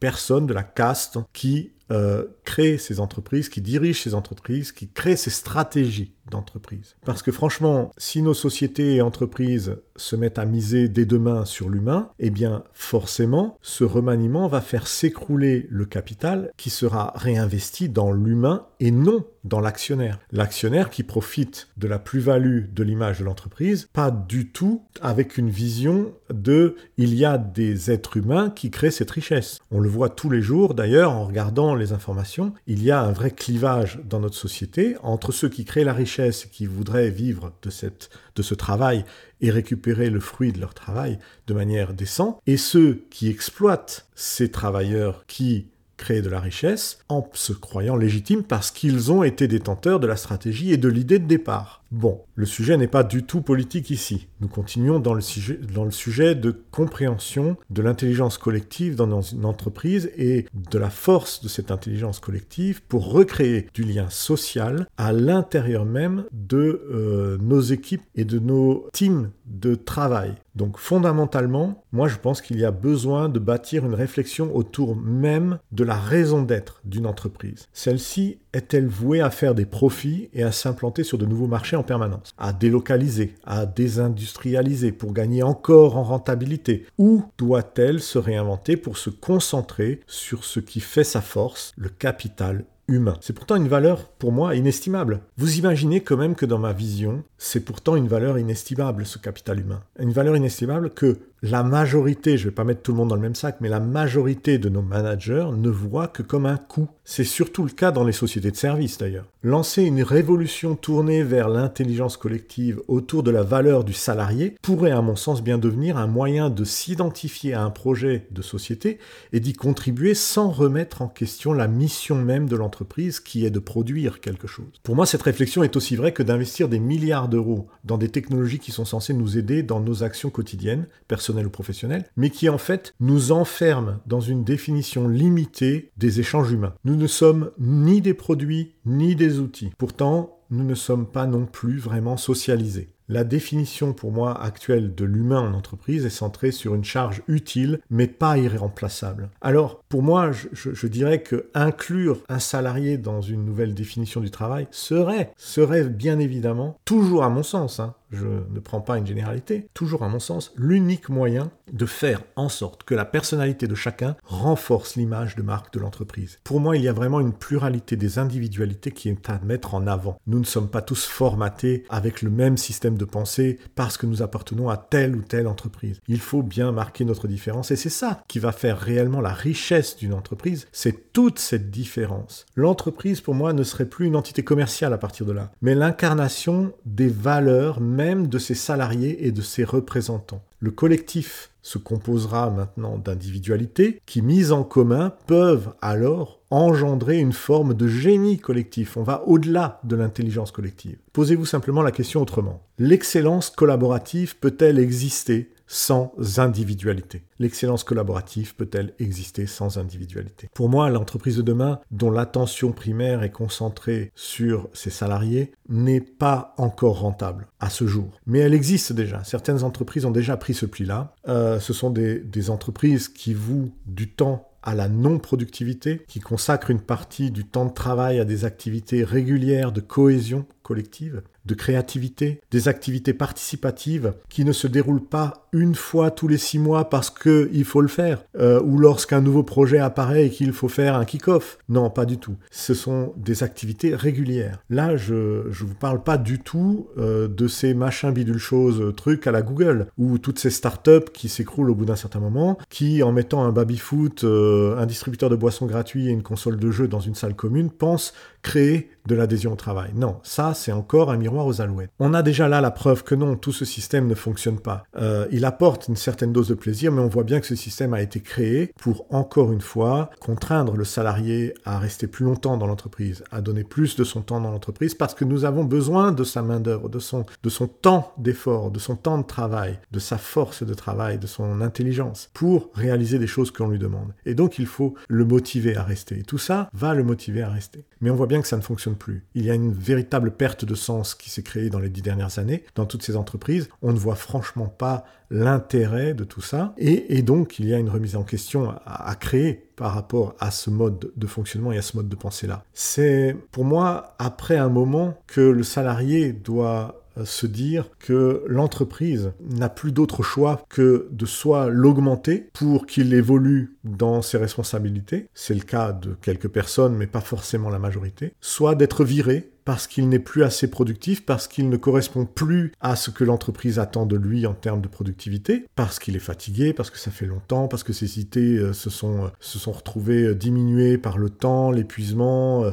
personnes 0.00 0.46
de 0.46 0.54
la 0.54 0.62
caste 0.62 1.18
qui 1.32 1.72
euh, 1.90 2.24
créent 2.44 2.78
ces 2.78 3.00
entreprises, 3.00 3.48
qui 3.48 3.60
dirigent 3.60 4.02
ces 4.02 4.14
entreprises, 4.14 4.72
qui 4.72 4.88
créent 4.88 5.16
ces 5.16 5.30
stratégies 5.30 6.14
d'entreprise. 6.30 6.96
Parce 7.04 7.22
que 7.22 7.32
franchement, 7.32 7.90
si 7.96 8.22
nos 8.22 8.34
sociétés 8.34 8.96
et 8.96 9.02
entreprises 9.02 9.76
se 9.96 10.16
mettent 10.16 10.38
à 10.38 10.44
miser 10.44 10.88
dès 10.88 11.06
demain 11.06 11.44
sur 11.44 11.68
l'humain, 11.68 12.10
eh 12.18 12.30
bien 12.30 12.64
forcément, 12.72 13.58
ce 13.62 13.84
remaniement 13.84 14.48
va 14.48 14.60
faire 14.60 14.86
s'écrouler 14.86 15.66
le 15.70 15.86
capital 15.86 16.52
qui 16.56 16.70
sera 16.70 17.12
réinvesti 17.16 17.88
dans 17.88 18.12
l'humain 18.12 18.66
et 18.80 18.90
non 18.90 19.24
dans 19.44 19.60
l'actionnaire. 19.60 20.18
L'actionnaire 20.30 20.90
qui 20.90 21.02
profite 21.02 21.68
de 21.76 21.88
la 21.88 21.98
plus-value 21.98 22.66
de 22.72 22.82
l'image 22.82 23.20
de 23.20 23.24
l'entreprise, 23.24 23.88
pas 23.92 24.10
du 24.10 24.50
tout 24.50 24.82
avec 25.00 25.38
une 25.38 25.50
vision 25.50 26.12
de 26.32 26.76
il 26.96 27.14
y 27.14 27.24
a 27.24 27.38
des 27.38 27.90
êtres 27.90 28.18
humains 28.18 28.50
qui 28.50 28.70
créent 28.70 28.90
cette 28.90 29.10
richesse. 29.10 29.58
On 29.70 29.80
le 29.80 29.88
voit 29.88 30.10
tous 30.10 30.28
les 30.28 30.42
jours 30.42 30.74
d'ailleurs 30.74 31.12
en 31.12 31.24
regardant 31.24 31.74
les 31.78 31.92
informations, 31.92 32.52
il 32.66 32.82
y 32.82 32.90
a 32.90 33.00
un 33.00 33.12
vrai 33.12 33.30
clivage 33.30 34.00
dans 34.04 34.20
notre 34.20 34.36
société 34.36 34.96
entre 35.02 35.32
ceux 35.32 35.48
qui 35.48 35.64
créent 35.64 35.84
la 35.84 35.92
richesse 35.92 36.46
qui 36.46 36.66
voudraient 36.66 37.10
vivre 37.10 37.52
de 37.62 38.42
ce 38.42 38.54
travail 38.54 39.04
et 39.40 39.50
récupérer 39.50 40.10
le 40.10 40.20
fruit 40.20 40.52
de 40.52 40.60
leur 40.60 40.74
travail 40.74 41.18
de 41.46 41.54
manière 41.54 41.94
décente, 41.94 42.40
et 42.46 42.56
ceux 42.56 43.04
qui 43.10 43.28
exploitent 43.28 44.06
ces 44.14 44.50
travailleurs 44.50 45.24
qui 45.26 45.68
créent 45.98 46.22
de 46.22 46.30
la 46.30 46.40
richesse 46.40 47.00
en 47.08 47.28
se 47.34 47.52
croyant 47.52 47.96
légitimes 47.96 48.44
parce 48.44 48.70
qu'ils 48.70 49.12
ont 49.12 49.22
été 49.22 49.48
détenteurs 49.48 50.00
de 50.00 50.06
la 50.06 50.16
stratégie 50.16 50.72
et 50.72 50.78
de 50.78 50.88
l'idée 50.88 51.18
de 51.18 51.26
départ. 51.26 51.82
Bon, 51.90 52.20
le 52.34 52.44
sujet 52.44 52.76
n'est 52.76 52.86
pas 52.86 53.02
du 53.02 53.22
tout 53.22 53.40
politique 53.40 53.88
ici. 53.88 54.28
Nous 54.40 54.48
continuons 54.48 55.00
dans 55.00 55.14
le 55.14 55.22
sujet, 55.22 56.34
de 56.34 56.50
compréhension 56.70 57.56
de 57.70 57.80
l'intelligence 57.80 58.36
collective 58.36 58.94
dans 58.94 59.22
une 59.22 59.46
entreprise 59.46 60.10
et 60.16 60.44
de 60.52 60.78
la 60.78 60.90
force 60.90 61.42
de 61.42 61.48
cette 61.48 61.70
intelligence 61.70 62.20
collective 62.20 62.82
pour 62.82 63.10
recréer 63.10 63.68
du 63.72 63.84
lien 63.84 64.10
social 64.10 64.86
à 64.98 65.12
l'intérieur 65.12 65.86
même 65.86 66.24
de 66.32 66.82
euh, 66.90 67.38
nos 67.40 67.60
équipes 67.60 68.02
et 68.14 68.24
de 68.24 68.38
nos 68.38 68.86
teams 68.92 69.30
de 69.46 69.74
travail. 69.74 70.34
Donc 70.54 70.76
fondamentalement, 70.78 71.84
moi 71.92 72.08
je 72.08 72.16
pense 72.16 72.42
qu'il 72.42 72.58
y 72.58 72.64
a 72.64 72.70
besoin 72.70 73.28
de 73.28 73.38
bâtir 73.38 73.86
une 73.86 73.94
réflexion 73.94 74.54
autour 74.54 74.96
même 74.96 75.58
de 75.72 75.84
la 75.84 75.96
raison 75.96 76.42
d'être 76.42 76.80
d'une 76.84 77.06
entreprise. 77.06 77.68
Celle-ci 77.72 78.38
est-elle 78.58 78.86
vouée 78.86 79.20
à 79.20 79.30
faire 79.30 79.54
des 79.54 79.64
profits 79.64 80.28
et 80.34 80.42
à 80.42 80.52
s'implanter 80.52 81.04
sur 81.04 81.16
de 81.16 81.24
nouveaux 81.24 81.46
marchés 81.46 81.76
en 81.76 81.82
permanence, 81.82 82.32
à 82.36 82.52
délocaliser, 82.52 83.34
à 83.44 83.64
désindustrialiser 83.64 84.92
pour 84.92 85.12
gagner 85.12 85.42
encore 85.42 85.96
en 85.96 86.02
rentabilité? 86.02 86.84
Ou 86.98 87.22
doit-elle 87.38 88.00
se 88.00 88.18
réinventer 88.18 88.76
pour 88.76 88.98
se 88.98 89.10
concentrer 89.10 90.00
sur 90.06 90.44
ce 90.44 90.60
qui 90.60 90.80
fait 90.80 91.04
sa 91.04 91.20
force, 91.20 91.72
le 91.78 91.88
capital 91.88 92.64
humain? 92.88 93.16
C'est 93.20 93.32
pourtant 93.32 93.56
une 93.56 93.68
valeur, 93.68 94.08
pour 94.08 94.32
moi, 94.32 94.56
inestimable. 94.56 95.20
Vous 95.36 95.58
imaginez 95.58 96.00
quand 96.00 96.16
même 96.16 96.34
que 96.34 96.46
dans 96.46 96.58
ma 96.58 96.72
vision, 96.72 97.22
c'est 97.38 97.60
pourtant 97.60 97.96
une 97.96 98.08
valeur 98.08 98.38
inestimable, 98.38 99.06
ce 99.06 99.18
capital 99.18 99.60
humain. 99.60 99.82
Une 99.98 100.12
valeur 100.12 100.36
inestimable 100.36 100.90
que 100.90 101.18
la 101.42 101.62
majorité, 101.62 102.36
je 102.36 102.44
ne 102.44 102.48
vais 102.50 102.54
pas 102.54 102.64
mettre 102.64 102.82
tout 102.82 102.90
le 102.90 102.96
monde 102.98 103.10
dans 103.10 103.14
le 103.14 103.20
même 103.20 103.36
sac, 103.36 103.58
mais 103.60 103.68
la 103.68 103.78
majorité 103.78 104.58
de 104.58 104.68
nos 104.68 104.82
managers 104.82 105.46
ne 105.56 105.68
voient 105.68 106.08
que 106.08 106.22
comme 106.22 106.46
un 106.46 106.56
coût. 106.56 106.88
C'est 107.04 107.22
surtout 107.24 107.62
le 107.62 107.70
cas 107.70 107.92
dans 107.92 108.04
les 108.04 108.12
sociétés 108.12 108.50
de 108.50 108.56
services 108.56 108.98
d'ailleurs. 108.98 109.26
Lancer 109.44 109.84
une 109.84 110.02
révolution 110.02 110.74
tournée 110.74 111.22
vers 111.22 111.48
l'intelligence 111.48 112.16
collective 112.16 112.82
autour 112.88 113.22
de 113.22 113.30
la 113.30 113.44
valeur 113.44 113.84
du 113.84 113.92
salarié 113.92 114.56
pourrait 114.62 114.90
à 114.90 115.00
mon 115.00 115.14
sens 115.14 115.42
bien 115.42 115.58
devenir 115.58 115.96
un 115.96 116.08
moyen 116.08 116.50
de 116.50 116.64
s'identifier 116.64 117.54
à 117.54 117.62
un 117.62 117.70
projet 117.70 118.26
de 118.32 118.42
société 118.42 118.98
et 119.32 119.38
d'y 119.38 119.52
contribuer 119.52 120.14
sans 120.14 120.50
remettre 120.50 121.02
en 121.02 121.08
question 121.08 121.52
la 121.52 121.68
mission 121.68 122.16
même 122.16 122.48
de 122.48 122.56
l'entreprise 122.56 123.20
qui 123.20 123.46
est 123.46 123.50
de 123.50 123.60
produire 123.60 124.20
quelque 124.20 124.48
chose. 124.48 124.66
Pour 124.82 124.96
moi, 124.96 125.06
cette 125.06 125.22
réflexion 125.22 125.62
est 125.62 125.76
aussi 125.76 125.94
vraie 125.94 126.12
que 126.12 126.24
d'investir 126.24 126.68
des 126.68 126.80
milliards 126.80 127.28
d'euros 127.28 127.68
dans 127.84 127.96
des 127.96 128.08
technologies 128.08 128.58
qui 128.58 128.72
sont 128.72 128.84
censées 128.84 129.14
nous 129.14 129.38
aider 129.38 129.62
dans 129.62 129.80
nos 129.80 130.02
actions 130.02 130.30
quotidiennes, 130.30 130.88
ou 131.30 131.50
professionnel, 131.50 132.04
mais 132.16 132.30
qui 132.30 132.48
en 132.48 132.58
fait 132.58 132.94
nous 133.00 133.32
enferme 133.32 133.98
dans 134.06 134.20
une 134.20 134.44
définition 134.44 135.08
limitée 135.08 135.90
des 135.96 136.20
échanges 136.20 136.50
humains. 136.52 136.74
Nous 136.84 136.96
ne 136.96 137.06
sommes 137.06 137.50
ni 137.58 138.00
des 138.00 138.14
produits 138.14 138.74
ni 138.84 139.16
des 139.16 139.38
outils. 139.38 139.72
Pourtant, 139.78 140.38
nous 140.50 140.64
ne 140.64 140.74
sommes 140.74 141.06
pas 141.06 141.26
non 141.26 141.46
plus 141.46 141.78
vraiment 141.78 142.16
socialisés. 142.16 142.90
La 143.10 143.24
définition 143.24 143.94
pour 143.94 144.12
moi 144.12 144.38
actuelle 144.38 144.94
de 144.94 145.06
l'humain 145.06 145.40
en 145.40 145.54
entreprise 145.54 146.04
est 146.04 146.10
centrée 146.10 146.50
sur 146.50 146.74
une 146.74 146.84
charge 146.84 147.22
utile 147.26 147.80
mais 147.88 148.06
pas 148.06 148.36
irremplaçable. 148.36 149.30
Alors 149.40 149.82
pour 149.88 150.02
moi, 150.02 150.30
je, 150.30 150.86
dirais 150.86 151.22
que 151.22 151.48
inclure 151.54 152.18
un 152.28 152.38
salarié 152.38 152.98
dans 152.98 153.22
une 153.22 153.46
nouvelle 153.46 153.72
définition 153.72 154.20
du 154.20 154.30
travail 154.30 154.68
serait, 154.70 155.32
serait 155.38 155.84
bien 155.84 156.18
évidemment, 156.18 156.78
toujours 156.84 157.24
à 157.24 157.30
mon 157.30 157.42
sens, 157.42 157.80
hein, 157.80 157.94
je 158.10 158.26
ne 158.26 158.60
prends 158.60 158.80
pas 158.80 158.98
une 158.98 159.06
généralité, 159.06 159.68
toujours 159.74 160.02
à 160.02 160.08
mon 160.08 160.20
sens, 160.20 160.52
l'unique 160.56 161.08
moyen 161.08 161.50
de 161.72 161.86
faire 161.86 162.22
en 162.36 162.48
sorte 162.48 162.84
que 162.84 162.94
la 162.94 163.04
personnalité 163.04 163.66
de 163.66 163.74
chacun 163.74 164.16
renforce 164.24 164.96
l'image 164.96 165.36
de 165.36 165.42
marque 165.42 165.72
de 165.72 165.80
l'entreprise. 165.80 166.38
Pour 166.44 166.60
moi, 166.60 166.76
il 166.76 166.82
y 166.82 166.88
a 166.88 166.92
vraiment 166.92 167.20
une 167.20 167.32
pluralité 167.32 167.96
des 167.96 168.18
individualités 168.18 168.90
qui 168.90 169.08
est 169.08 169.30
à 169.30 169.38
mettre 169.40 169.74
en 169.74 169.86
avant. 169.86 170.18
Nous 170.26 170.38
ne 170.38 170.44
sommes 170.44 170.70
pas 170.70 170.82
tous 170.82 171.04
formatés 171.04 171.84
avec 171.90 172.22
le 172.22 172.30
même 172.30 172.56
système 172.56 172.96
de 172.96 173.04
pensée 173.04 173.58
parce 173.74 173.96
que 173.96 174.06
nous 174.06 174.22
appartenons 174.22 174.68
à 174.68 174.76
telle 174.76 175.16
ou 175.16 175.22
telle 175.22 175.46
entreprise. 175.46 176.00
Il 176.08 176.20
faut 176.20 176.42
bien 176.42 176.72
marquer 176.72 177.04
notre 177.04 177.28
différence 177.28 177.70
et 177.70 177.76
c'est 177.76 177.88
ça 177.88 178.22
qui 178.28 178.38
va 178.38 178.52
faire 178.52 178.78
réellement 178.78 179.20
la 179.20 179.32
richesse 179.32 179.96
d'une 179.96 180.14
entreprise, 180.14 180.66
c'est 180.72 181.12
toute 181.12 181.38
cette 181.38 181.70
différence. 181.70 182.46
L'entreprise, 182.54 183.20
pour 183.20 183.34
moi, 183.34 183.52
ne 183.52 183.62
serait 183.62 183.86
plus 183.86 184.06
une 184.06 184.16
entité 184.16 184.42
commerciale 184.42 184.92
à 184.92 184.98
partir 184.98 185.26
de 185.26 185.32
là, 185.32 185.50
mais 185.62 185.74
l'incarnation 185.74 186.72
des 186.86 187.08
valeurs 187.08 187.80
de 187.98 188.38
ses 188.38 188.54
salariés 188.54 189.26
et 189.26 189.32
de 189.32 189.42
ses 189.42 189.64
représentants. 189.64 190.42
Le 190.60 190.70
collectif 190.70 191.50
se 191.62 191.78
composera 191.78 192.48
maintenant 192.48 192.96
d'individualités 192.96 194.00
qui, 194.06 194.22
mises 194.22 194.52
en 194.52 194.62
commun, 194.62 195.12
peuvent 195.26 195.74
alors 195.82 196.38
engendrer 196.50 197.18
une 197.18 197.32
forme 197.32 197.74
de 197.74 197.88
génie 197.88 198.38
collectif. 198.38 198.96
On 198.96 199.02
va 199.02 199.24
au-delà 199.26 199.80
de 199.84 199.96
l'intelligence 199.96 200.52
collective. 200.52 200.96
Posez-vous 201.12 201.44
simplement 201.44 201.82
la 201.82 201.90
question 201.90 202.22
autrement. 202.22 202.62
L'excellence 202.78 203.50
collaborative 203.50 204.36
peut-elle 204.36 204.78
exister? 204.78 205.50
Sans 205.68 206.12
individualité 206.38 207.22
L'excellence 207.38 207.84
collaborative 207.84 208.56
peut-elle 208.56 208.94
exister 208.98 209.46
sans 209.46 209.78
individualité? 209.78 210.48
Pour 210.54 210.68
moi, 210.68 210.90
l'entreprise 210.90 211.36
de 211.36 211.42
demain, 211.42 211.78
dont 211.92 212.10
l'attention 212.10 212.72
primaire 212.72 213.22
est 213.22 213.30
concentrée 213.30 214.10
sur 214.16 214.68
ses 214.72 214.90
salariés, 214.90 215.52
n'est 215.68 216.00
pas 216.00 216.54
encore 216.56 217.00
rentable 217.00 217.46
à 217.60 217.70
ce 217.70 217.86
jour. 217.86 218.10
Mais 218.26 218.40
elle 218.40 218.54
existe 218.54 218.92
déjà. 218.92 219.22
Certaines 219.22 219.62
entreprises 219.62 220.04
ont 220.04 220.10
déjà 220.10 220.36
pris 220.36 220.54
ce 220.54 220.66
pli-là. 220.66 221.14
Euh, 221.28 221.60
ce 221.60 221.72
sont 221.72 221.90
des, 221.90 222.18
des 222.18 222.50
entreprises 222.50 223.08
qui 223.08 223.34
vouent 223.34 223.70
du 223.86 224.08
temps 224.10 224.48
à 224.64 224.74
la 224.74 224.88
non-productivité, 224.88 226.02
qui 226.08 226.20
consacrent 226.20 226.70
une 226.70 226.80
partie 226.80 227.30
du 227.30 227.44
temps 227.44 227.64
de 227.64 227.72
travail 227.72 228.18
à 228.18 228.24
des 228.24 228.44
activités 228.44 229.04
régulières 229.04 229.72
de 229.72 229.80
cohésion 229.80 230.44
collective, 230.68 231.22
de 231.46 231.54
créativité, 231.54 232.42
des 232.50 232.68
activités 232.68 233.14
participatives 233.14 234.12
qui 234.28 234.44
ne 234.44 234.52
se 234.52 234.66
déroulent 234.66 235.08
pas 235.08 235.48
une 235.52 235.74
fois 235.74 236.10
tous 236.10 236.28
les 236.28 236.36
six 236.36 236.58
mois 236.58 236.90
parce 236.90 237.08
qu'il 237.08 237.64
faut 237.64 237.80
le 237.80 237.88
faire, 237.88 238.22
euh, 238.38 238.60
ou 238.60 238.76
lorsqu'un 238.76 239.22
nouveau 239.22 239.42
projet 239.42 239.78
apparaît 239.78 240.26
et 240.26 240.30
qu'il 240.30 240.52
faut 240.52 240.68
faire 240.68 240.94
un 240.94 241.06
kick-off. 241.06 241.56
Non, 241.70 241.88
pas 241.88 242.04
du 242.04 242.18
tout. 242.18 242.36
Ce 242.50 242.74
sont 242.74 243.14
des 243.16 243.42
activités 243.42 243.94
régulières. 243.94 244.62
Là, 244.68 244.98
je 244.98 245.14
ne 245.48 245.50
vous 245.50 245.74
parle 245.74 246.02
pas 246.02 246.18
du 246.18 246.38
tout 246.38 246.88
euh, 246.98 247.28
de 247.28 247.48
ces 247.48 247.72
machins 247.72 248.12
bidules 248.12 248.36
choses, 248.36 248.82
euh, 248.82 248.92
trucs 248.92 249.26
à 249.26 249.32
la 249.32 249.40
Google, 249.40 249.86
ou 249.96 250.18
toutes 250.18 250.38
ces 250.38 250.50
startups 250.50 251.10
qui 251.14 251.30
s'écroulent 251.30 251.70
au 251.70 251.74
bout 251.74 251.86
d'un 251.86 251.96
certain 251.96 252.20
moment, 252.20 252.58
qui, 252.68 253.02
en 253.02 253.12
mettant 253.12 253.42
un 253.42 253.52
baby-foot, 253.52 254.22
un 254.24 254.84
distributeur 254.84 255.30
de 255.30 255.36
boissons 255.36 255.64
gratuit 255.64 256.08
et 256.08 256.10
une 256.10 256.22
console 256.22 256.58
de 256.58 256.70
jeu 256.70 256.88
dans 256.88 257.00
une 257.00 257.14
salle 257.14 257.34
commune, 257.34 257.70
pensent 257.70 258.12
créer 258.42 258.90
de 259.08 259.14
l'adhésion 259.14 259.54
au 259.54 259.56
travail. 259.56 259.90
Non, 259.94 260.20
ça 260.22 260.54
c'est 260.54 260.72
encore 260.72 261.10
un 261.10 261.16
miroir 261.16 261.46
aux 261.46 261.60
alouettes. 261.60 261.90
On 261.98 262.14
a 262.14 262.22
déjà 262.22 262.48
là 262.48 262.60
la 262.60 262.70
preuve 262.70 263.02
que 263.02 263.14
non, 263.14 263.36
tout 263.36 263.52
ce 263.52 263.64
système 263.64 264.06
ne 264.06 264.14
fonctionne 264.14 264.60
pas. 264.60 264.84
Euh, 264.96 265.26
il 265.32 265.44
apporte 265.44 265.88
une 265.88 265.96
certaine 265.96 266.32
dose 266.32 266.48
de 266.48 266.54
plaisir, 266.54 266.92
mais 266.92 267.00
on 267.00 267.08
voit 267.08 267.24
bien 267.24 267.40
que 267.40 267.46
ce 267.46 267.56
système 267.56 267.94
a 267.94 268.02
été 268.02 268.20
créé 268.20 268.72
pour, 268.78 269.06
encore 269.10 269.52
une 269.52 269.60
fois, 269.60 270.10
contraindre 270.20 270.76
le 270.76 270.84
salarié 270.84 271.54
à 271.64 271.78
rester 271.78 272.06
plus 272.06 272.24
longtemps 272.24 272.56
dans 272.56 272.66
l'entreprise, 272.66 273.24
à 273.32 273.40
donner 273.40 273.64
plus 273.64 273.96
de 273.96 274.04
son 274.04 274.20
temps 274.20 274.40
dans 274.40 274.50
l'entreprise, 274.50 274.94
parce 274.94 275.14
que 275.14 275.24
nous 275.24 275.44
avons 275.44 275.64
besoin 275.64 276.12
de 276.12 276.24
sa 276.24 276.42
main-d'œuvre, 276.42 276.88
de 276.88 276.98
son, 276.98 277.24
de 277.42 277.48
son 277.48 277.66
temps 277.66 278.12
d'effort, 278.18 278.70
de 278.70 278.78
son 278.78 278.96
temps 278.96 279.18
de 279.18 279.26
travail, 279.26 279.78
de 279.90 279.98
sa 279.98 280.18
force 280.18 280.62
de 280.62 280.74
travail, 280.74 281.18
de 281.18 281.26
son 281.26 281.60
intelligence, 281.60 282.30
pour 282.34 282.70
réaliser 282.74 283.18
des 283.18 283.26
choses 283.26 283.50
qu'on 283.50 283.68
lui 283.68 283.78
demande. 283.78 284.12
Et 284.26 284.34
donc 284.34 284.58
il 284.58 284.66
faut 284.66 284.94
le 285.08 285.24
motiver 285.24 285.76
à 285.76 285.82
rester. 285.82 286.18
Et 286.18 286.22
tout 286.22 286.38
ça 286.38 286.68
va 286.72 286.94
le 286.94 287.04
motiver 287.04 287.42
à 287.42 287.48
rester. 287.48 287.84
Mais 288.00 288.10
on 288.10 288.16
voit 288.16 288.26
bien 288.26 288.40
que 288.40 288.48
ça 288.48 288.56
ne 288.56 288.62
fonctionne 288.62 288.96
Il 289.34 289.44
y 289.44 289.50
a 289.50 289.54
une 289.54 289.72
véritable 289.72 290.30
perte 290.30 290.64
de 290.64 290.74
sens 290.74 291.14
qui 291.14 291.30
s'est 291.30 291.42
créée 291.42 291.70
dans 291.70 291.80
les 291.80 291.88
dix 291.88 292.02
dernières 292.02 292.38
années 292.38 292.64
dans 292.74 292.86
toutes 292.86 293.02
ces 293.02 293.16
entreprises. 293.16 293.68
On 293.82 293.92
ne 293.92 293.98
voit 293.98 294.16
franchement 294.16 294.66
pas 294.66 295.04
l'intérêt 295.30 296.14
de 296.14 296.24
tout 296.24 296.40
ça. 296.40 296.74
Et, 296.78 297.22
donc, 297.22 297.58
il 297.58 297.66
y 297.66 297.74
a 297.74 297.78
une 297.78 297.90
remise 297.90 298.16
en 298.16 298.22
question 298.22 298.74
à, 298.86 299.14
créer 299.14 299.68
par 299.76 299.92
rapport 299.94 300.34
à 300.40 300.50
ce 300.50 300.70
mode 300.70 301.12
de 301.14 301.26
fonctionnement 301.26 301.72
et 301.72 301.78
à 301.78 301.82
ce 301.82 301.96
mode 301.96 302.08
de 302.08 302.16
pensée-là. 302.16 302.64
C'est 302.72 303.36
pour 303.52 303.64
moi, 303.64 304.14
après 304.18 304.56
un 304.56 304.68
moment, 304.68 305.18
que 305.26 305.40
le 305.40 305.62
salarié 305.62 306.32
doit 306.32 307.04
se 307.24 307.46
dire 307.46 307.90
que 307.98 308.44
l'entreprise 308.46 309.32
n'a 309.40 309.68
plus 309.68 309.92
d'autre 309.92 310.22
choix 310.22 310.62
que 310.68 311.08
de 311.10 311.26
soit 311.26 311.68
l'augmenter 311.68 312.50
pour 312.52 312.86
qu'il 312.86 313.14
évolue 313.14 313.76
dans 313.84 314.22
ses 314.22 314.38
responsabilités, 314.38 315.28
c'est 315.34 315.54
le 315.54 315.60
cas 315.60 315.92
de 315.92 316.14
quelques 316.20 316.48
personnes 316.48 316.96
mais 316.96 317.06
pas 317.06 317.20
forcément 317.20 317.70
la 317.70 317.78
majorité, 317.78 318.34
soit 318.40 318.74
d'être 318.74 319.04
viré 319.04 319.50
parce 319.68 319.86
qu'il 319.86 320.08
n'est 320.08 320.18
plus 320.18 320.44
assez 320.44 320.70
productif, 320.70 321.26
parce 321.26 321.46
qu'il 321.46 321.68
ne 321.68 321.76
correspond 321.76 322.24
plus 322.24 322.72
à 322.80 322.96
ce 322.96 323.10
que 323.10 323.22
l'entreprise 323.22 323.78
attend 323.78 324.06
de 324.06 324.16
lui 324.16 324.46
en 324.46 324.54
termes 324.54 324.80
de 324.80 324.88
productivité, 324.88 325.66
parce 325.76 325.98
qu'il 325.98 326.16
est 326.16 326.20
fatigué, 326.20 326.72
parce 326.72 326.88
que 326.88 326.96
ça 326.96 327.10
fait 327.10 327.26
longtemps, 327.26 327.68
parce 327.68 327.82
que 327.82 327.92
ses 327.92 328.18
idées 328.18 328.56
euh, 328.56 328.72
se, 328.72 328.88
sont, 328.88 329.26
euh, 329.26 329.28
se 329.40 329.58
sont 329.58 329.72
retrouvées 329.72 330.28
euh, 330.28 330.34
diminuées 330.34 330.96
par 330.96 331.18
le 331.18 331.28
temps, 331.28 331.70
l'épuisement 331.70 332.64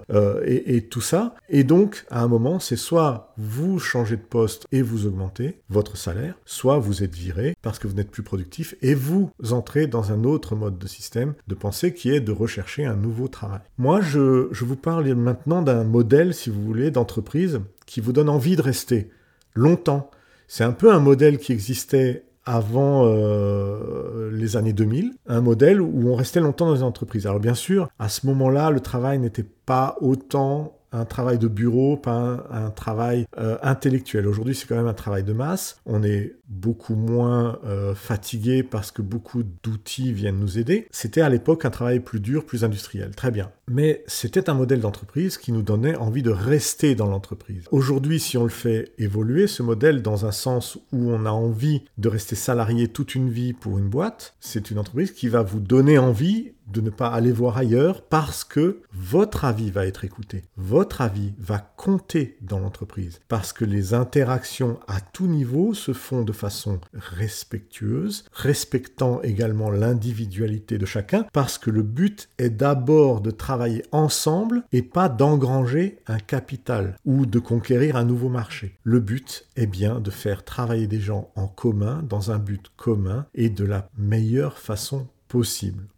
et, 0.46 0.88
tout 0.90 1.02
ça. 1.02 1.36
Et 1.50 1.66
donc, 1.66 2.06
à 2.10 2.24
un 2.24 2.30
moment, 2.30 2.60
c'est 2.60 2.78
soit 2.78 3.34
vous 3.38 3.78
changez 3.78 4.16
de 4.16 4.22
poste 4.22 4.66
et 4.72 4.82
vous 4.82 5.06
augmentez 5.06 5.60
votre 5.70 5.98
salaire, 5.98 6.36
soit 6.46 6.80
vous 6.80 7.04
êtes 7.04 7.14
viré 7.14 7.58
parce 7.62 7.78
que 7.78 7.90
vous 7.90 7.96
n'êtes 7.96 8.10
plus 8.10 8.24
productif 8.24 8.76
et 8.82 8.94
vous 8.94 9.32
entrez 9.52 9.88
dans 9.88 10.14
un 10.14 10.24
autre 10.24 10.56
mode 10.56 10.78
de 10.78 10.88
système 10.88 11.34
de 11.48 11.56
pensée 11.56 11.94
qui 11.94 12.12
est 12.12 12.22
de 12.22 12.32
rechercher 12.32 12.86
un 12.86 12.96
nouveau 12.96 13.28
travail. 13.28 13.60
Moi, 13.78 14.00
je, 14.00 14.48
je 14.52 14.64
vous 14.64 14.78
parle 14.78 15.14
maintenant 15.14 15.62
d'un 15.62 15.84
modèle, 15.84 16.34
si 16.34 16.50
vous 16.50 16.64
voulez, 16.64 16.85
d'entreprise 16.92 17.62
qui 17.86 18.02
vous 18.02 18.14
donne 18.14 18.30
envie 18.30 18.56
de 18.56 18.62
rester 18.62 19.10
longtemps. 19.54 20.10
C'est 20.48 20.64
un 20.64 20.72
peu 20.72 20.94
un 20.94 21.00
modèle 21.00 21.38
qui 21.38 21.52
existait 21.52 22.26
avant 22.46 23.06
euh, 23.06 24.30
les 24.32 24.56
années 24.56 24.74
2000, 24.74 25.14
un 25.28 25.42
modèle 25.42 25.82
où 25.82 26.10
on 26.10 26.16
restait 26.16 26.40
longtemps 26.40 26.68
dans 26.68 26.76
les 26.76 26.84
entreprises. 26.84 27.26
Alors 27.26 27.40
bien 27.40 27.56
sûr, 27.56 27.90
à 27.98 28.08
ce 28.08 28.28
moment-là, 28.28 28.70
le 28.70 28.80
travail 28.80 29.18
n'était 29.18 29.46
pas 29.66 29.98
autant 30.02 30.75
un 30.96 31.06
travail 31.06 31.38
de 31.38 31.48
bureau, 31.48 31.98
pas 31.98 32.48
un, 32.50 32.70
travail 32.70 33.26
euh, 33.38 33.58
intellectuel. 33.62 34.28
Aujourd'hui, 34.28 34.56
c'est 34.56 34.68
quand 34.68 34.76
même 34.76 34.88
un 34.88 34.94
travail 34.94 35.24
de 35.24 35.34
masse. 35.34 35.80
On 35.86 36.04
est 36.04 36.36
beaucoup 36.48 36.96
moins 36.96 37.60
euh, 37.66 37.96
fatigué 37.96 38.64
parce 38.64 38.92
que 38.92 39.02
beaucoup 39.02 39.44
d'outils 39.44 40.14
viennent 40.14 40.40
nous 40.40 40.58
aider. 40.58 40.88
C'était 40.92 41.22
à 41.22 41.30
l'époque 41.30 41.66
un 41.66 41.70
travail 41.70 42.00
plus 42.00 42.20
dur, 42.20 42.46
plus 42.46 42.64
industriel. 42.64 43.12
Très 43.16 43.32
bien. 43.32 43.52
Mais 43.68 44.04
c'était 44.08 44.50
un 44.50 44.54
modèle 44.54 44.80
d'entreprise 44.80 45.38
qui 45.38 45.52
nous 45.52 45.64
donnait 45.64 45.96
envie 45.96 46.24
de 46.24 46.30
rester 46.30 46.96
dans 46.96 47.08
l'entreprise. 47.08 47.66
Aujourd'hui, 47.72 48.20
si 48.20 48.38
on 48.38 48.44
le 48.44 48.50
fait 48.50 48.92
évoluer, 48.98 49.48
ce 49.48 49.64
modèle 49.64 50.02
dans 50.02 50.26
un 50.26 50.32
sens 50.32 50.78
où 50.92 51.12
on 51.12 51.26
a 51.26 51.32
envie 51.32 51.84
de 51.98 52.08
rester 52.08 52.36
salarié 52.36 52.88
toute 52.88 53.16
une 53.16 53.30
vie 53.30 53.54
pour 53.54 53.78
une 53.80 53.90
boîte, 53.90 54.36
c'est 54.40 54.72
une 54.72 54.80
entreprise 54.80 55.12
qui 55.12 55.28
va 55.28 55.42
vous 55.42 55.60
donner 55.60 55.98
envie 55.98 56.54
de 56.68 56.82
ne 56.82 56.90
pas 56.90 57.08
aller 57.08 57.32
voir 57.32 57.58
ailleurs 57.58 58.02
parce 58.04 58.44
que 58.44 58.82
votre 58.94 59.46
avis 59.46 59.72
va 59.72 59.86
être 59.86 60.04
écouté. 60.04 60.44
Votre 60.58 61.02
avis 61.02 61.34
va 61.40 61.60
compter 61.60 62.38
dans 62.42 62.60
l'entreprise 62.60 63.20
parce 63.28 63.54
que 63.54 63.66
les 63.66 63.94
interactions 63.94 64.80
à 64.88 65.02
tout 65.02 65.28
niveau 65.28 65.74
se 65.74 65.94
font 65.94 66.24
de 66.24 66.32
façon 66.32 66.80
respectueuse, 66.94 68.26
respectant 68.34 69.22
également 69.22 69.70
l'individualité 69.70 70.78
de 70.78 70.86
chacun 70.86 71.26
parce 71.34 71.58
que 71.58 71.70
le 71.70 71.84
but 71.84 72.30
est 72.38 72.50
d'abord 72.50 73.22
de 73.22 73.32
travailler 73.32 73.84
ensemble 73.92 74.64
et 74.72 74.82
pas 74.82 75.10
d'engranger 75.10 76.00
un 76.08 76.20
capital 76.20 76.98
ou 77.06 77.26
de 77.26 77.40
conquérir 77.40 77.96
un 77.96 78.06
nouveau 78.06 78.30
marché. 78.30 78.78
Le 78.84 79.00
but 79.00 79.48
est 79.56 79.68
bien 79.68 80.00
de 80.00 80.12
faire 80.12 80.44
travailler 80.44 80.88
des 80.88 81.00
gens 81.00 81.32
en 81.36 81.48
commun 81.48 82.04
dans 82.08 82.32
un 82.32 82.40
but 82.40 82.72
commun 82.76 83.26
et 83.34 83.50
de 83.50 83.66
la 83.66 83.90
meilleure 83.98 84.58
façon 84.58 85.08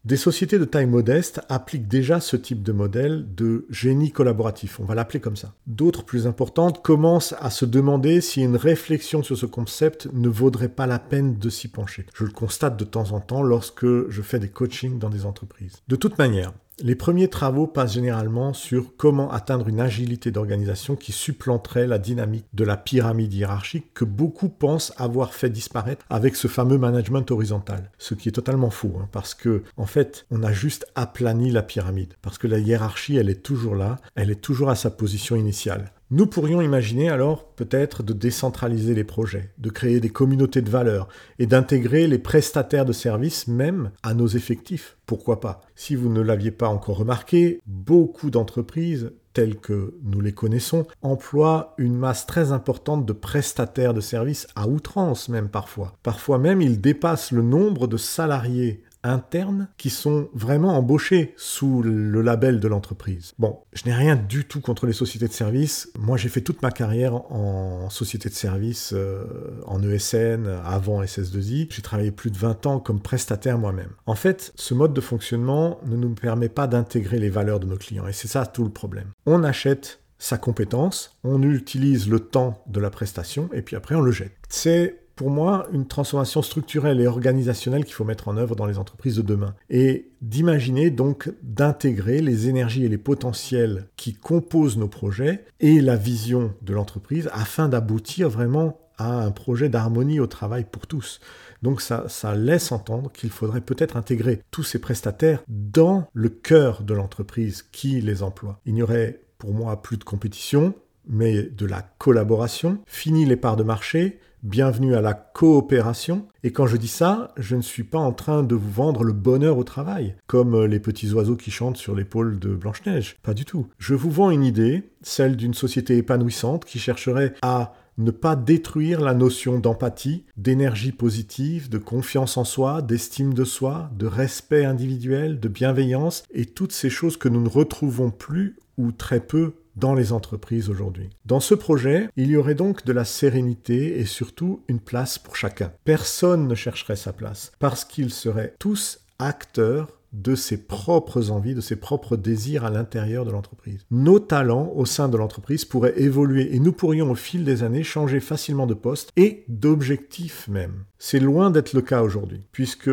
Des 0.05 0.17
sociétés 0.17 0.57
de 0.57 0.65
taille 0.65 0.87
modeste 0.87 1.41
appliquent 1.49 1.87
déjà 1.87 2.19
ce 2.19 2.35
type 2.35 2.63
de 2.63 2.71
modèle 2.71 3.25
de 3.35 3.65
génie 3.69 4.11
collaboratif, 4.11 4.79
on 4.79 4.85
va 4.85 4.95
l'appeler 4.95 5.19
comme 5.19 5.35
ça. 5.35 5.53
D'autres 5.67 6.03
plus 6.03 6.25
importantes 6.25 6.81
commencent 6.81 7.35
à 7.39 7.49
se 7.49 7.65
demander 7.65 8.21
si 8.21 8.41
une 8.41 8.55
réflexion 8.55 9.21
sur 9.21 9.37
ce 9.37 9.45
concept 9.45 10.09
ne 10.13 10.29
vaudrait 10.29 10.69
pas 10.69 10.87
la 10.87 10.99
peine 10.99 11.37
de 11.37 11.49
s'y 11.49 11.67
pencher. 11.67 12.05
Je 12.15 12.23
le 12.23 12.31
constate 12.31 12.77
de 12.77 12.85
temps 12.85 13.11
en 13.11 13.19
temps 13.19 13.43
lorsque 13.43 13.85
je 13.85 14.21
fais 14.21 14.39
des 14.39 14.49
coachings 14.49 14.97
dans 14.97 15.09
des 15.09 15.25
entreprises. 15.25 15.83
De 15.87 15.95
toute 15.95 16.17
manière, 16.17 16.51
les 16.79 16.95
premiers 16.95 17.27
travaux 17.27 17.65
passent 17.65 17.93
généralement 17.93 18.53
sur 18.53 18.95
comment 18.97 19.31
atteindre 19.31 19.67
une 19.67 19.79
agilité 19.79 20.31
d'organisation 20.31 20.95
qui 20.95 21.11
supplanterait 21.11 21.87
la 21.87 21.97
dynamique 21.97 22.45
de 22.53 22.63
la 22.63 22.77
pyramide 22.77 23.33
hiérarchique 23.33 23.93
que 23.93 24.05
beaucoup 24.05 24.49
pensent 24.49 24.93
avoir 24.97 25.33
fait 25.33 25.49
disparaître 25.49 26.05
avec 26.09 26.35
ce 26.35 26.47
fameux 26.47 26.77
management 26.77 27.29
horizontal. 27.31 27.89
Ce 27.97 28.13
qui 28.13 28.29
est 28.29 28.33
totalement 28.33 28.69
faux, 28.69 28.93
hein, 28.99 29.09
parce 29.11 29.33
que 29.33 29.63
en 29.75 29.85
fait, 29.85 30.25
on 30.29 30.43
a 30.43 30.51
juste 30.51 30.85
aplani 30.95 31.51
la 31.51 31.63
pyramide, 31.63 32.13
parce 32.21 32.37
que 32.37 32.47
la 32.47 32.59
hiérarchie, 32.59 33.17
elle 33.17 33.29
est 33.29 33.43
toujours 33.43 33.75
là, 33.75 33.97
elle 34.15 34.29
est 34.29 34.41
toujours 34.41 34.69
à 34.69 34.75
sa 34.75 34.91
position 34.91 35.35
initiale. 35.35 35.91
Nous 36.09 36.25
pourrions 36.25 36.61
imaginer 36.61 37.09
alors 37.09 37.49
peut-être 37.55 38.01
de 38.01 38.13
décentraliser 38.13 38.95
les 38.95 39.03
projets, 39.03 39.51
de 39.57 39.69
créer 39.69 39.99
des 39.99 40.09
communautés 40.09 40.61
de 40.61 40.69
valeurs 40.69 41.09
et 41.37 41.47
d'intégrer 41.47 42.07
les 42.07 42.17
prestataires 42.17 42.85
de 42.85 42.93
services 42.93 43.49
même 43.49 43.91
à 44.03 44.13
nos 44.13 44.27
effectifs. 44.27 44.95
Pourquoi 45.05 45.41
pas? 45.41 45.59
Si 45.75 45.95
vous 45.95 46.07
ne 46.07 46.21
l'aviez 46.21 46.51
pas 46.51 46.69
encore 46.69 46.99
remarqué, 46.99 47.59
beaucoup 47.65 48.29
d'entreprises 48.29 49.11
telles 49.33 49.57
que 49.57 49.95
nous 50.01 50.21
les 50.21 50.31
connaissons 50.31 50.87
emploient 51.01 51.75
une 51.77 51.97
masse 51.97 52.25
très 52.25 52.53
importante 52.53 53.05
de 53.05 53.13
prestataires 53.13 53.93
de 53.93 54.01
services 54.01 54.47
à 54.55 54.67
outrance 54.69 55.27
même 55.27 55.49
parfois. 55.49 55.93
Parfois 56.03 56.39
même 56.39 56.61
ils 56.61 56.79
dépassent 56.79 57.31
le 57.31 57.41
nombre 57.41 57.85
de 57.85 57.97
salariés 57.97 58.81
internes 59.07 59.67
qui 59.77 59.89
sont 59.89 60.29
vraiment 60.33 60.77
embauchés 60.77 61.33
sous 61.37 61.81
le 61.81 62.21
label 62.21 62.59
de 62.59 62.67
l'entreprise. 62.67 63.33
Bon, 63.39 63.59
je 63.73 63.83
n'ai 63.85 63.93
rien 63.93 64.15
du 64.15 64.45
tout 64.45 64.61
contre 64.61 64.85
les 64.85 64.93
sociétés 64.93 65.27
de 65.27 65.33
services. 65.33 65.89
Moi, 65.97 66.17
j'ai 66.17 66.29
fait 66.29 66.41
toute 66.41 66.61
ma 66.61 66.71
carrière 66.71 67.15
en 67.31 67.89
société 67.89 68.29
de 68.29 68.33
services, 68.33 68.93
euh, 68.93 69.25
en 69.65 69.81
ESN, 69.81 70.47
avant 70.65 71.01
SS2I. 71.01 71.67
J'ai 71.69 71.81
travaillé 71.81 72.11
plus 72.11 72.31
de 72.31 72.37
20 72.37 72.65
ans 72.65 72.79
comme 72.79 73.01
prestataire 73.01 73.57
moi-même. 73.57 73.91
En 74.05 74.15
fait, 74.15 74.51
ce 74.55 74.73
mode 74.73 74.93
de 74.93 75.01
fonctionnement 75.01 75.79
ne 75.85 75.95
nous 75.95 76.13
permet 76.13 76.49
pas 76.49 76.67
d'intégrer 76.67 77.19
les 77.19 77.29
valeurs 77.29 77.59
de 77.59 77.65
nos 77.65 77.77
clients. 77.77 78.07
Et 78.07 78.13
c'est 78.13 78.27
ça 78.27 78.45
tout 78.45 78.63
le 78.63 78.69
problème. 78.69 79.11
On 79.25 79.43
achète 79.43 79.99
sa 80.19 80.37
compétence, 80.37 81.17
on 81.23 81.43
utilise 81.43 82.09
le 82.09 82.19
temps 82.19 82.63
de 82.67 82.79
la 82.79 82.89
prestation 82.89 83.49
et 83.53 83.61
puis 83.61 83.75
après 83.75 83.95
on 83.95 84.01
le 84.01 84.11
jette. 84.11 84.33
C'est 84.49 84.99
pour 85.17 85.29
moi 85.31 85.67
une 85.73 85.87
transformation 85.87 86.41
structurelle 86.41 87.01
et 87.01 87.07
organisationnelle 87.07 87.83
qu'il 87.83 87.95
faut 87.95 88.05
mettre 88.05 88.29
en 88.29 88.37
œuvre 88.37 88.55
dans 88.55 88.67
les 88.67 88.77
entreprises 88.77 89.17
de 89.17 89.21
demain. 89.23 89.55
Et 89.69 90.11
d'imaginer 90.21 90.91
donc 90.91 91.29
d'intégrer 91.43 92.21
les 92.21 92.47
énergies 92.47 92.85
et 92.85 92.89
les 92.89 92.97
potentiels 92.97 93.87
qui 93.97 94.13
composent 94.13 94.77
nos 94.77 94.87
projets 94.87 95.43
et 95.59 95.81
la 95.81 95.97
vision 95.97 96.53
de 96.61 96.73
l'entreprise 96.73 97.29
afin 97.33 97.67
d'aboutir 97.67 98.29
vraiment 98.29 98.79
à 98.97 99.23
un 99.23 99.31
projet 99.31 99.69
d'harmonie 99.69 100.19
au 100.19 100.27
travail 100.27 100.65
pour 100.71 100.87
tous. 100.87 101.19
Donc 101.63 101.81
ça, 101.81 102.05
laisse 102.35 102.71
entendre 102.71 103.11
qu'il 103.11 103.31
faudrait 103.31 103.61
peut-être 103.61 103.97
intégrer 103.97 104.41
tous 104.51 104.63
ces 104.63 104.79
prestataires 104.79 105.43
dans 105.47 106.07
le 106.13 106.29
cœur 106.29 106.83
de 106.83 106.93
l'entreprise 106.93 107.63
qui 107.71 108.01
les 108.01 108.21
emploie. 108.21 108.59
Il 108.65 108.75
n'y 108.75 108.83
aurait 108.83 109.21
pour 109.39 109.53
moi 109.53 109.81
plus 109.81 109.97
de 109.97 110.03
compétition, 110.03 110.73
mais 111.07 111.43
de 111.43 111.65
la 111.65 111.81
collaboration. 111.97 112.79
Fini 112.85 113.25
les 113.25 113.35
parts 113.35 113.55
de 113.55 113.63
marché, 113.63 114.19
bienvenue 114.43 114.95
à 114.95 115.01
la 115.01 115.13
coopération. 115.13 116.27
Et 116.43 116.51
quand 116.51 116.67
je 116.67 116.77
dis 116.77 116.87
ça, 116.87 117.33
je 117.37 117.55
ne 117.55 117.61
suis 117.61 117.83
pas 117.83 117.99
en 117.99 118.13
train 118.13 118.43
de 118.43 118.55
vous 118.55 118.71
vendre 118.71 119.03
le 119.03 119.13
bonheur 119.13 119.57
au 119.57 119.63
travail, 119.63 120.15
comme 120.27 120.65
les 120.65 120.79
petits 120.79 121.11
oiseaux 121.13 121.35
qui 121.35 121.51
chantent 121.51 121.77
sur 121.77 121.95
l'épaule 121.95 122.39
de 122.39 122.55
Blanche-Neige. 122.55 123.17
Pas 123.23 123.33
du 123.33 123.45
tout. 123.45 123.67
Je 123.77 123.95
vous 123.95 124.11
vends 124.11 124.31
une 124.31 124.43
idée, 124.43 124.89
celle 125.01 125.35
d'une 125.35 125.53
société 125.53 125.97
épanouissante 125.97 126.65
qui 126.65 126.79
chercherait 126.79 127.33
à 127.41 127.73
ne 127.97 128.11
pas 128.11 128.35
détruire 128.35 129.01
la 129.01 129.13
notion 129.13 129.59
d'empathie, 129.59 130.23
d'énergie 130.37 130.91
positive, 130.91 131.69
de 131.69 131.79
confiance 131.79 132.37
en 132.37 132.43
soi, 132.43 132.81
d'estime 132.81 133.33
de 133.33 133.43
soi, 133.43 133.89
de 133.95 134.05
respect 134.05 134.65
individuel, 134.65 135.39
de 135.39 135.47
bienveillance, 135.47 136.23
et 136.31 136.45
toutes 136.45 136.73
ces 136.73 136.91
choses 136.91 137.17
que 137.17 137.29
nous 137.29 137.41
ne 137.41 137.49
retrouvons 137.49 138.11
plus 138.11 138.55
ou 138.77 138.91
très 138.91 139.19
peu 139.19 139.53
dans 139.77 139.93
les 139.93 140.11
entreprises 140.11 140.69
aujourd'hui. 140.69 141.09
Dans 141.25 141.39
ce 141.39 141.55
projet, 141.55 142.09
il 142.17 142.29
y 142.29 142.35
aurait 142.35 142.55
donc 142.55 142.85
de 142.85 142.91
la 142.91 143.05
sérénité 143.05 143.99
et 143.99 144.05
surtout 144.05 144.63
une 144.67 144.79
place 144.79 145.17
pour 145.19 145.35
chacun. 145.35 145.71
Personne 145.85 146.47
ne 146.47 146.55
chercherait 146.55 146.95
sa 146.95 147.13
place 147.13 147.51
parce 147.59 147.85
qu'ils 147.85 148.11
seraient 148.11 148.53
tous 148.59 148.99
acteurs 149.19 149.87
de 150.13 150.35
ses 150.35 150.57
propres 150.57 151.31
envies, 151.31 151.53
de 151.53 151.61
ses 151.61 151.75
propres 151.75 152.15
désirs 152.17 152.65
à 152.65 152.69
l'intérieur 152.69 153.25
de 153.25 153.31
l'entreprise. 153.31 153.85
Nos 153.91 154.19
talents 154.19 154.71
au 154.75 154.85
sein 154.85 155.09
de 155.09 155.17
l'entreprise 155.17 155.65
pourraient 155.65 155.99
évoluer 155.99 156.55
et 156.55 156.59
nous 156.59 156.71
pourrions 156.71 157.11
au 157.11 157.15
fil 157.15 157.43
des 157.43 157.63
années 157.63 157.83
changer 157.83 158.19
facilement 158.19 158.67
de 158.67 158.73
poste 158.73 159.11
et 159.15 159.43
d'objectif 159.47 160.47
même. 160.47 160.85
C'est 160.97 161.19
loin 161.19 161.51
d'être 161.51 161.73
le 161.73 161.81
cas 161.81 162.01
aujourd'hui, 162.01 162.41
puisque 162.51 162.89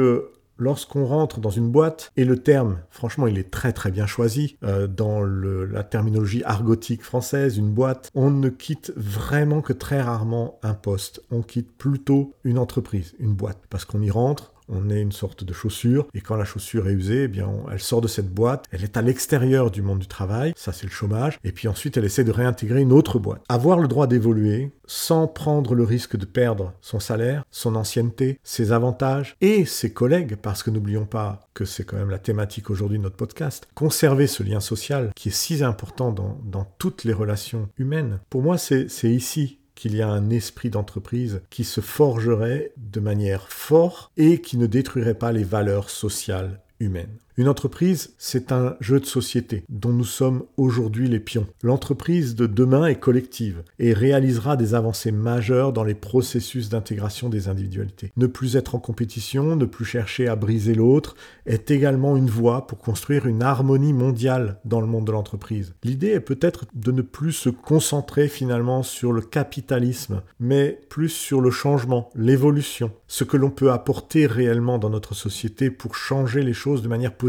lorsqu'on 0.57 1.07
rentre 1.07 1.41
dans 1.41 1.51
une 1.51 1.71
boîte, 1.71 2.13
et 2.17 2.25
le 2.25 2.39
terme, 2.39 2.79
franchement, 2.91 3.27
il 3.27 3.39
est 3.39 3.51
très 3.51 3.73
très 3.73 3.91
bien 3.91 4.07
choisi 4.07 4.57
euh, 4.63 4.87
dans 4.87 5.23
la 5.23 5.83
terminologie 5.83 6.43
argotique 6.45 7.03
française, 7.03 7.59
une 7.59 7.73
boîte, 7.73 8.11
on 8.15 8.31
ne 8.31 8.49
quitte 8.49 8.93
vraiment 8.97 9.61
que 9.61 9.73
très 9.73 10.01
rarement 10.01 10.59
un 10.63 10.75
poste, 10.75 11.23
on 11.31 11.43
quitte 11.43 11.77
plutôt 11.77 12.35
une 12.45 12.59
entreprise, 12.59 13.15
une 13.19 13.35
boîte, 13.35 13.61
parce 13.71 13.85
qu'on 13.85 14.03
y 14.03 14.11
rentre, 14.11 14.54
on 14.69 14.91
est 14.91 15.01
une 15.01 15.13
sorte 15.13 15.45
de 15.45 15.53
chaussure, 15.53 16.07
et 16.15 16.21
quand 16.21 16.37
la 16.37 16.45
chaussure 16.45 16.89
est 16.89 16.93
usée, 16.93 17.25
eh 17.25 17.29
bien, 17.29 17.51
elle 17.71 17.81
sort 17.81 18.01
de 18.01 18.09
cette 18.09 18.33
boîte, 18.33 18.67
elle 18.71 18.85
est 18.85 18.97
à 18.97 19.03
l'extérieur 19.03 19.71
du 19.71 19.83
monde 19.83 20.01
du 20.01 20.07
travail, 20.07 20.53
ça 20.57 20.73
c'est 20.73 20.87
le 20.87 20.93
chômage, 20.93 21.39
et 21.45 21.53
puis 21.53 21.69
ensuite 21.69 21.97
elle 21.97 22.05
essaie 22.05 22.25
de 22.25 22.31
réintégrer 22.31 22.81
une 22.81 22.93
autre 22.93 23.19
boîte. 23.19 23.43
Avoir 23.49 23.79
le 23.79 23.89
droit 23.89 24.07
d'évoluer 24.07 24.73
sans 24.87 25.27
prendre 25.27 25.75
le 25.75 25.85
risque 25.85 26.17
de 26.17 26.27
perdre 26.27 26.75
son 26.81 27.01
salaire, 27.01 27.45
son 27.51 27.75
ancienneté, 27.75 28.39
ses 28.43 28.73
avantages 28.73 29.37
et 29.41 29.65
ses 29.65 29.93
collègues, 29.93 30.37
parce 30.37 30.63
que 30.63 30.71
n'oublions 30.71 31.07
pas 31.07 31.41
que 31.55 31.65
c'est 31.65 31.85
quand 31.85 31.97
même 31.97 32.11
la 32.11 32.19
thématique 32.19 32.71
aujourd'hui 32.71 32.99
de 32.99 33.03
notre 33.03 33.17
podcast, 33.17 33.67
conserver 33.75 34.27
ce 34.27 34.43
lien 34.43 34.61
social 34.61 35.11
qui 35.15 35.29
est 35.29 35.33
si 35.33 35.55
important 35.63 36.13
dans, 36.13 36.41
dans 36.45 36.65
toutes 36.79 37.05
les 37.05 37.13
relations 37.13 37.69
humaines. 37.79 38.19
Pour 38.29 38.43
moi, 38.43 38.59
c'est 38.59 38.89
ici 39.05 39.59
qu'il 39.75 39.95
y 39.97 40.03
a 40.03 40.09
un 40.09 40.31
esprit 40.31 40.71
d'entreprise 40.71 41.43
qui 41.51 41.65
se 41.65 41.81
forgerait 41.81 42.73
de 42.77 43.01
manière 43.01 43.49
forte 43.49 44.11
et 44.17 44.41
qui 44.41 44.57
ne 44.57 44.67
détruirait 44.67 45.19
pas 45.19 45.33
les 45.33 45.45
valeurs 45.45 45.91
sociales 45.91 46.61
humaines. 46.81 47.19
Une 47.37 47.49
entreprise, 47.49 48.15
c'est 48.17 48.53
un 48.53 48.77
jeu 48.79 49.01
de 49.01 49.07
société 49.07 49.65
dont 49.69 49.93
nous 49.93 50.05
sommes 50.05 50.45
aujourd'hui 50.57 51.09
les 51.09 51.19
pions. 51.19 51.49
L'entreprise 51.65 52.37
de 52.37 52.47
demain 52.47 52.87
est 52.87 53.01
collective 53.01 53.65
et 53.81 53.93
réalisera 53.93 54.57
des 54.57 54.75
avancées 54.75 55.11
majeures 55.11 55.73
dans 55.73 55.83
les 55.83 55.97
processus 55.97 56.69
d'intégration 56.69 57.29
des 57.29 57.49
individualités. 57.49 58.13
Ne 58.17 58.29
plus 58.29 58.55
être 58.55 58.77
en 58.77 58.79
compétition, 58.79 59.57
ne 59.57 59.65
plus 59.65 59.85
chercher 59.85 60.29
à 60.29 60.37
briser 60.37 60.77
l'autre, 60.77 61.17
est 61.45 61.73
également 61.73 62.17
une 62.17 62.31
voie 62.31 62.69
pour 62.69 62.79
construire 62.79 63.27
une 63.27 63.43
harmonie 63.43 63.95
mondiale 63.95 64.61
dans 64.65 64.81
le 64.81 64.87
monde 64.87 65.09
de 65.09 65.13
l'entreprise. 65.13 65.75
L'idée 65.83 66.11
est 66.11 66.21
peut-être 66.21 66.67
de 66.73 66.93
ne 66.93 67.03
plus 67.03 67.33
se 67.33 67.49
concentrer 67.49 68.29
finalement 68.29 68.85
sur 68.85 69.11
le 69.11 69.23
capitalisme, 69.23 70.23
mais 70.39 70.79
plus 70.89 71.09
sur 71.09 71.41
le 71.41 71.51
changement, 71.51 72.11
l'évolution, 72.15 72.93
ce 73.09 73.25
que 73.25 73.37
l'on 73.37 73.51
peut 73.51 73.73
apporter 73.73 74.27
réellement 74.27 74.79
dans 74.79 74.91
notre 74.91 75.15
société 75.15 75.71
pour 75.71 75.97
changer 75.97 76.43
les 76.43 76.53
choses 76.53 76.83
de 76.83 76.89
manière 76.89 77.11
positive. 77.11 77.24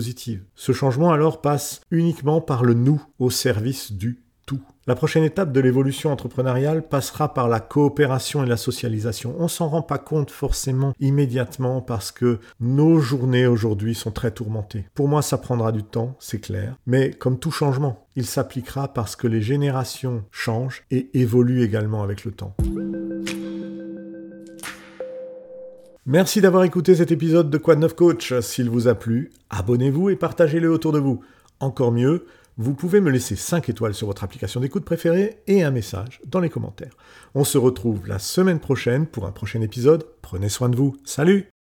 Ce 0.55 0.71
changement 0.71 1.11
alors 1.11 1.41
passe 1.41 1.81
uniquement 1.91 2.41
par 2.41 2.63
le 2.63 2.73
nous 2.73 3.01
au 3.19 3.29
service 3.29 3.93
du 3.93 4.21
tout. 4.45 4.61
La 4.87 4.95
prochaine 4.95 5.23
étape 5.23 5.51
de 5.51 5.59
l'évolution 5.59 6.11
entrepreneuriale 6.11 6.87
passera 6.87 7.33
par 7.33 7.47
la 7.47 7.59
coopération 7.59 8.43
et 8.43 8.47
la 8.47 8.57
socialisation. 8.57 9.35
On 9.39 9.47
s'en 9.47 9.67
rend 9.67 9.81
pas 9.81 9.97
compte 9.97 10.29
forcément 10.29 10.93
immédiatement 10.99 11.81
parce 11.81 12.11
que 12.11 12.39
nos 12.59 12.99
journées 12.99 13.47
aujourd'hui 13.47 13.95
sont 13.95 14.11
très 14.11 14.31
tourmentées. 14.31 14.85
Pour 14.93 15.07
moi, 15.07 15.23
ça 15.23 15.39
prendra 15.39 15.71
du 15.71 15.83
temps, 15.83 16.15
c'est 16.19 16.39
clair, 16.39 16.75
mais 16.85 17.09
comme 17.11 17.39
tout 17.39 17.51
changement, 17.51 18.05
il 18.15 18.25
s'appliquera 18.25 18.93
parce 18.93 19.15
que 19.15 19.27
les 19.27 19.41
générations 19.41 20.23
changent 20.31 20.83
et 20.91 21.09
évoluent 21.19 21.63
également 21.63 22.03
avec 22.03 22.23
le 22.23 22.31
temps. 22.31 22.55
Merci 26.07 26.39
d'avoir 26.39 26.63
écouté 26.63 26.93
cet 26.93 27.11
épisode 27.11 27.49
de 27.49 27.57
Quad 27.57 27.79
9 27.79 27.95
Coach. 27.95 28.39
S'il 28.41 28.69
vous 28.69 28.87
a 28.87 28.93
plu, 28.93 29.31
abonnez-vous 29.49 30.11
et 30.11 30.15
partagez-le 30.15 30.69
autour 30.69 30.91
de 30.91 30.99
vous. 30.99 31.23
Encore 31.59 31.91
mieux, 31.91 32.27
vous 32.57 32.75
pouvez 32.75 33.01
me 33.01 33.09
laisser 33.09 33.35
5 33.35 33.69
étoiles 33.69 33.95
sur 33.95 34.05
votre 34.05 34.23
application 34.23 34.59
d'écoute 34.59 34.85
préférée 34.85 35.39
et 35.47 35.63
un 35.63 35.71
message 35.71 36.21
dans 36.27 36.41
les 36.41 36.49
commentaires. 36.49 36.95
On 37.33 37.43
se 37.43 37.57
retrouve 37.57 38.07
la 38.07 38.19
semaine 38.19 38.59
prochaine 38.59 39.07
pour 39.07 39.25
un 39.25 39.31
prochain 39.31 39.61
épisode. 39.61 40.05
Prenez 40.21 40.49
soin 40.49 40.69
de 40.69 40.75
vous. 40.75 40.95
Salut 41.05 41.54